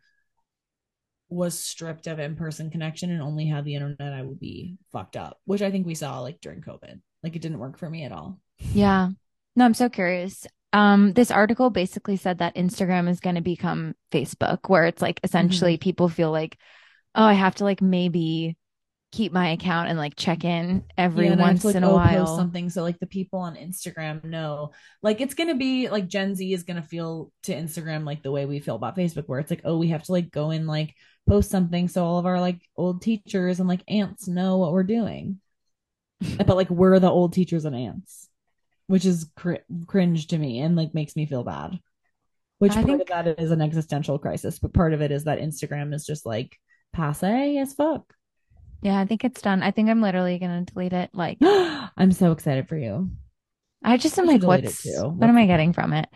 [1.29, 5.41] was stripped of in-person connection and only had the internet, I would be fucked up,
[5.45, 7.01] which I think we saw like during COVID.
[7.23, 8.39] Like it didn't work for me at all.
[8.59, 9.11] Yeah.
[9.57, 10.47] No, I'm so curious.
[10.73, 15.21] Um, this article basically said that Instagram is going to become Facebook, where it's like
[15.25, 16.57] essentially people feel like,
[17.15, 18.57] oh, I have to like maybe
[19.13, 21.83] keep my account and like check in every Yeah, and I have once like, in
[21.83, 22.37] a oh, while.
[22.37, 24.71] something so like the people on Instagram know.
[25.03, 28.47] Like it's gonna be like Gen Z is gonna feel to Instagram like the way
[28.47, 30.95] we feel about Facebook where it's like oh we have to like go and like
[31.29, 34.83] post something so all of our like old teachers and like aunts know what we're
[34.85, 35.41] doing.
[36.37, 38.29] But like we're the old teachers and aunts
[38.87, 39.55] which is cr-
[39.87, 41.79] cringe to me and like makes me feel bad.
[42.59, 45.25] Which I part think- of that is an existential crisis but part of it is
[45.25, 46.57] that Instagram is just like
[46.93, 48.15] passe as fuck
[48.83, 49.63] Yeah, I think it's done.
[49.63, 51.11] I think I'm literally going to delete it.
[51.13, 53.11] Like, I'm so excited for you
[53.83, 56.09] I just am like, what's, what am I getting from it?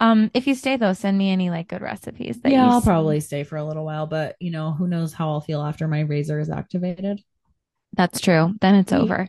[0.00, 2.86] Um, if you stay though, send me any like good recipes that yeah, I'll see.
[2.86, 5.86] probably stay for a little while, but you know, who knows how I'll feel after
[5.86, 7.22] my Razr is activated.
[7.92, 8.54] That's true.
[8.60, 9.28] Then it's over.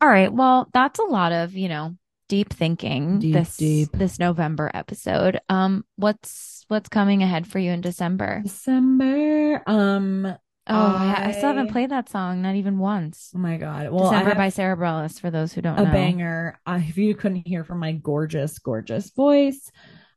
[0.00, 0.32] All right.
[0.32, 1.96] Well, that's a lot of, you know,
[2.28, 3.90] deep thinking Deep, this deep.
[3.92, 5.40] this November episode.
[5.48, 8.42] Um, what's what's coming ahead for you in December?
[8.42, 9.62] December.
[9.66, 10.36] Um
[10.68, 13.30] Oh, I, I still haven't played that song, not even once.
[13.34, 13.88] oh my god.
[13.90, 15.90] Well, December by Sara Bareilles, for those who don't a know.
[15.90, 16.58] A banger.
[16.66, 19.70] Uh, if you couldn't hear from my gorgeous, gorgeous voice,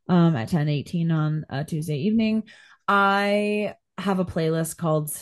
[0.08, 2.42] um, at 10 18 on a Tuesday evening.
[2.88, 5.12] I have a playlist called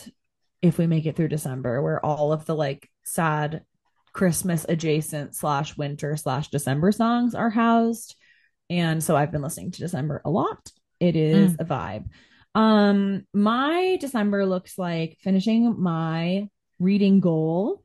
[0.63, 3.61] If We Make It Through December, where all of the like sad
[4.13, 8.15] Christmas adjacent slash winter slash December songs are housed.
[8.71, 10.71] And so I've been listening to December a lot.
[10.99, 11.59] It is Mm.
[11.61, 12.05] a vibe.
[12.55, 16.49] Um, my December looks like finishing my
[16.79, 17.83] reading goal,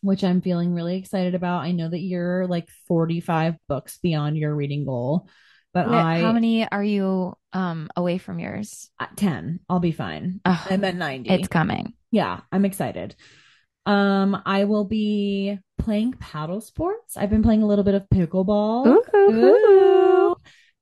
[0.00, 1.62] which I'm feeling really excited about.
[1.64, 5.28] I know that you're like 45 books beyond your reading goal,
[5.74, 8.90] but Wait, I How many are you um away from yours?
[9.00, 10.40] at 10, I'll be fine.
[10.44, 11.30] I'm at 90.
[11.30, 11.94] it's coming.
[12.10, 13.16] yeah, I'm excited.
[13.86, 17.16] Um, I will be playing paddle sports.
[17.16, 18.98] I've been playing a little bit of pickleball.
[19.14, 20.36] Ooh.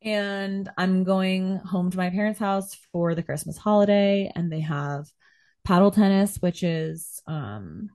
[0.06, 5.06] And I'm going home to my parents' house for the Christmas holiday, and they have
[5.64, 7.90] paddle tennis, which is um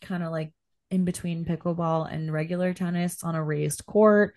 [0.00, 0.52] kind of like
[0.90, 4.34] in between pickleball and regular tennis on a raised court.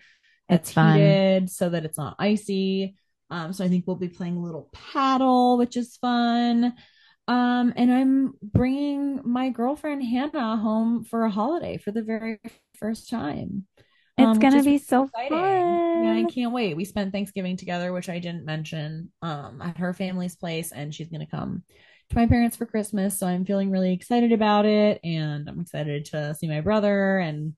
[0.48, 0.98] It's It's fun.
[0.98, 2.96] heated so that it's not icy.
[3.30, 6.74] Um, so I think we'll be playing a little paddle, which is fun.
[7.26, 12.38] Um, and I'm bringing my girlfriend Hannah home for a holiday for the very
[12.76, 13.66] first time.
[14.16, 15.38] It's um, which gonna be so exciting.
[16.04, 16.76] Yeah, I can't wait.
[16.76, 21.08] We spent Thanksgiving together, which I didn't mention, um, at her family's place, and she's
[21.08, 21.64] gonna come
[22.10, 23.18] to my parents for Christmas.
[23.18, 27.54] So I'm feeling really excited about it, and I'm excited to see my brother and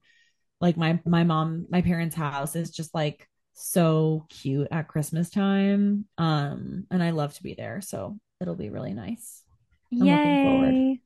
[0.60, 6.06] like my my mom, my parents' house is just like so cute at Christmas time.
[6.16, 9.42] Um, and I love to be there, so it'll be really nice.
[9.90, 10.74] looking forward.
[10.74, 11.00] Yay.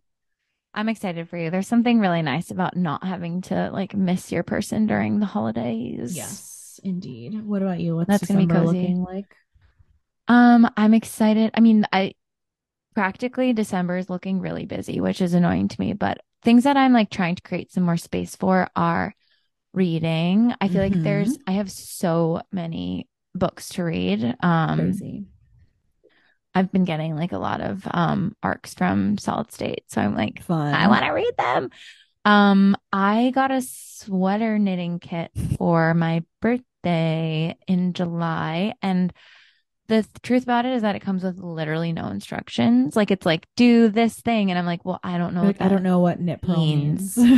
[0.72, 1.50] I'm excited for you.
[1.50, 6.16] There's something really nice about not having to like miss your person during the holidays.
[6.16, 7.44] Yes, indeed.
[7.44, 7.96] What about you?
[7.96, 8.86] What's That's gonna be December cozy.
[8.86, 9.36] looking like?
[10.28, 11.50] Um, I'm excited.
[11.54, 12.14] I mean, I
[12.94, 16.92] practically December is looking really busy, which is annoying to me, but things that I'm
[16.92, 19.14] like trying to create some more space for are
[19.72, 20.54] reading.
[20.60, 21.04] I feel like Mhm.
[21.04, 24.36] there's I have so many books to read.
[24.40, 25.26] Um Crazy.
[26.54, 29.84] I've been getting like a lot of um arcs from Solid State.
[29.88, 30.74] So I'm like Fun.
[30.74, 31.70] I want to read them.
[32.24, 39.12] Um, I got a sweater knitting kit for my birthday in July, and
[39.88, 42.94] the th- truth about it is that it comes with literally no instructions.
[42.94, 45.42] Like it's like do this thing, and I'm like, well, I don't know.
[45.42, 47.18] Like, what I don't know what knit purl means.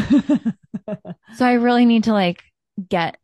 [1.36, 2.42] So I really need to like
[2.88, 3.16] get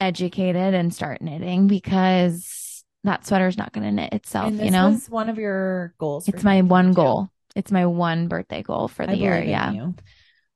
[0.00, 2.63] educated and start knitting because
[3.04, 4.52] that sweater's not going to knit itself.
[4.52, 6.26] this You know, was one of your goals.
[6.28, 6.94] it's my one 2022.
[6.94, 7.28] goal.
[7.54, 9.42] It's my one birthday goal for the I year.
[9.42, 9.70] Yeah.
[9.72, 9.94] you.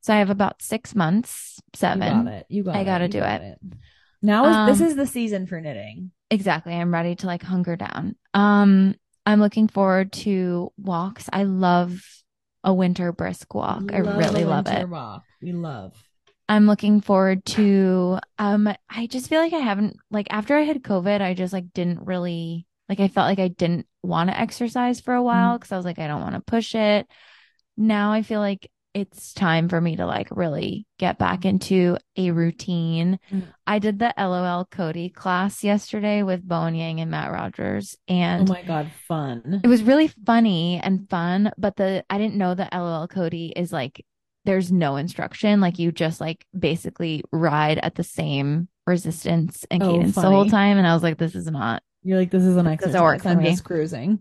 [0.00, 2.18] So I have about six months, seven.
[2.18, 2.46] You got it.
[2.48, 3.58] You got I gotta do got it.
[4.22, 6.10] Now is, this Um, is the season for knitting.
[6.30, 6.74] Exactly.
[6.74, 8.16] I'm ready to like hunker down.
[8.34, 8.94] Um,
[9.26, 11.28] I'm looking forward to walks.
[11.32, 12.02] I love
[12.64, 13.92] a winter brisk walk.
[13.92, 14.88] I really love it.
[14.88, 15.22] Walk.
[15.42, 15.94] We love.
[16.48, 20.82] I'm looking forward to um I just feel like I haven't like after I had
[20.82, 25.00] COVID, I just like didn't really like I felt like I didn't want to exercise
[25.00, 27.06] for a while because I was like I don't want to push it.
[27.76, 32.30] Now I feel like it's time for me to like really get back into a
[32.30, 33.18] routine.
[33.30, 33.44] Mm.
[33.66, 38.52] I did the LOL Cody class yesterday with Bowen Yang and Matt Rogers and Oh
[38.54, 39.60] my god, fun.
[39.62, 43.72] it was really funny and fun, but the I didn't know that LOL Cody is
[43.72, 44.04] like
[44.48, 45.60] there's no instruction.
[45.60, 50.46] Like you just like basically ride at the same resistance and Oh, cadence the whole
[50.46, 50.78] time.
[50.78, 51.82] And I was like, this is not.
[52.02, 52.94] You're like, this is an exercise.
[52.94, 53.50] doesn't work for I'm me.
[53.50, 54.20] just cruising.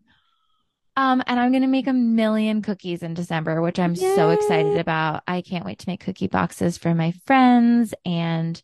[0.98, 5.24] Um, and I'm gonna make a million cookies in December, which I'm so excited about.
[5.28, 8.62] I can't wait to make cookie boxes for my friends, and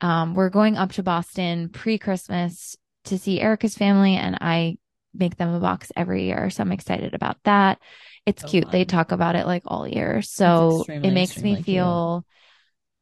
[0.00, 2.76] um, we're going up to Boston pre-Christmas
[3.06, 4.78] to see Erica's family, and I
[5.12, 7.78] make them a box every year, so I'm excited about that.
[8.26, 8.70] It's So cute.
[8.70, 11.64] They talk about it like all year, so it makes me extremely cute.
[11.66, 12.24] feel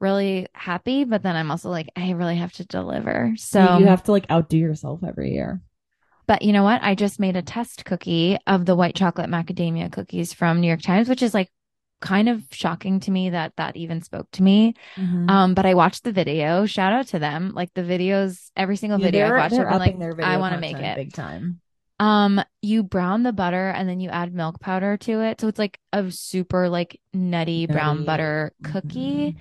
[0.00, 1.04] really happy.
[1.04, 3.34] But then I'm also like, I really have to deliver.
[3.36, 5.60] So You- have to like outdo yourself every year.
[6.26, 6.82] but you know what?
[6.82, 10.82] I just made a test cookie of the white chocolate macadamia cookies from New York
[10.82, 11.50] Times, which is like
[12.00, 14.74] kind of shocking to me that that even spoke to me.
[14.96, 15.30] Mm-hmm.
[15.30, 16.66] Um, but I watched the video.
[16.66, 17.52] Shout out to them.
[17.54, 20.76] Like the videos, every single Yeah, video I watched, upping like, I want to make
[20.78, 20.96] it.
[20.96, 21.60] big time.
[21.98, 25.40] Um, you brown the butter and then you add milk powder to it.
[25.40, 28.06] So it's like a super like nutty brown Nutty.
[28.06, 29.32] butter cookie.
[29.32, 29.36] Mhm.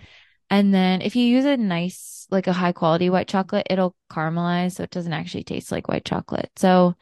[0.50, 4.74] And then if you use a nice, like a high quality white chocolate, it'll caramelize.
[4.74, 6.52] So it doesn't actually taste like white chocolate.
[6.58, 6.96] So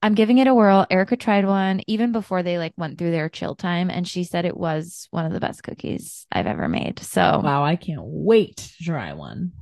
[0.00, 0.86] I'm giving it a whirl.
[0.88, 3.90] Erica tried one even before they like went through their chill time.
[3.90, 7.00] And she said it was one of the best cookies I've ever made.
[7.00, 9.52] So Wow, I can't wait to try one.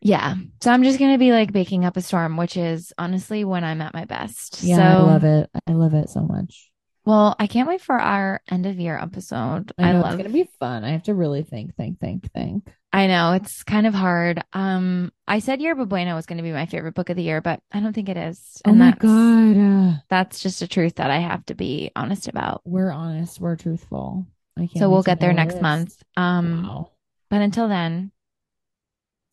[0.00, 0.34] Yeah.
[0.60, 3.64] So I'm just going to be like baking up a storm, which is honestly when
[3.64, 4.62] I'm at my best.
[4.62, 5.50] Yeah, so I love it.
[5.66, 6.70] I love it so much.
[7.04, 9.72] Well, I can't wait for our end of year episode.
[9.78, 10.84] I, I, know love it's gonna be fun.
[10.84, 12.70] I have to really think, think, think, think.
[12.92, 14.44] I know it's kind of hard.
[14.52, 17.40] Um, I said Yerba Buena was going to be my favorite book of the year,
[17.42, 18.62] but I don't think it is.
[18.64, 22.28] oh my that's, god, uh, That's just a truth that I have to be honest
[22.28, 22.62] about.
[22.64, 24.26] we're honest, we're truthful.
[24.56, 24.78] I can't.
[24.78, 25.62] So we'll get there next this.
[25.62, 26.02] month.
[26.16, 26.90] Um, Wow.
[27.30, 28.10] but until then,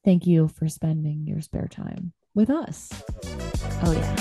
[0.06, 2.91] Thank you for spending your spare time with us.
[3.84, 4.15] Oh, yeah.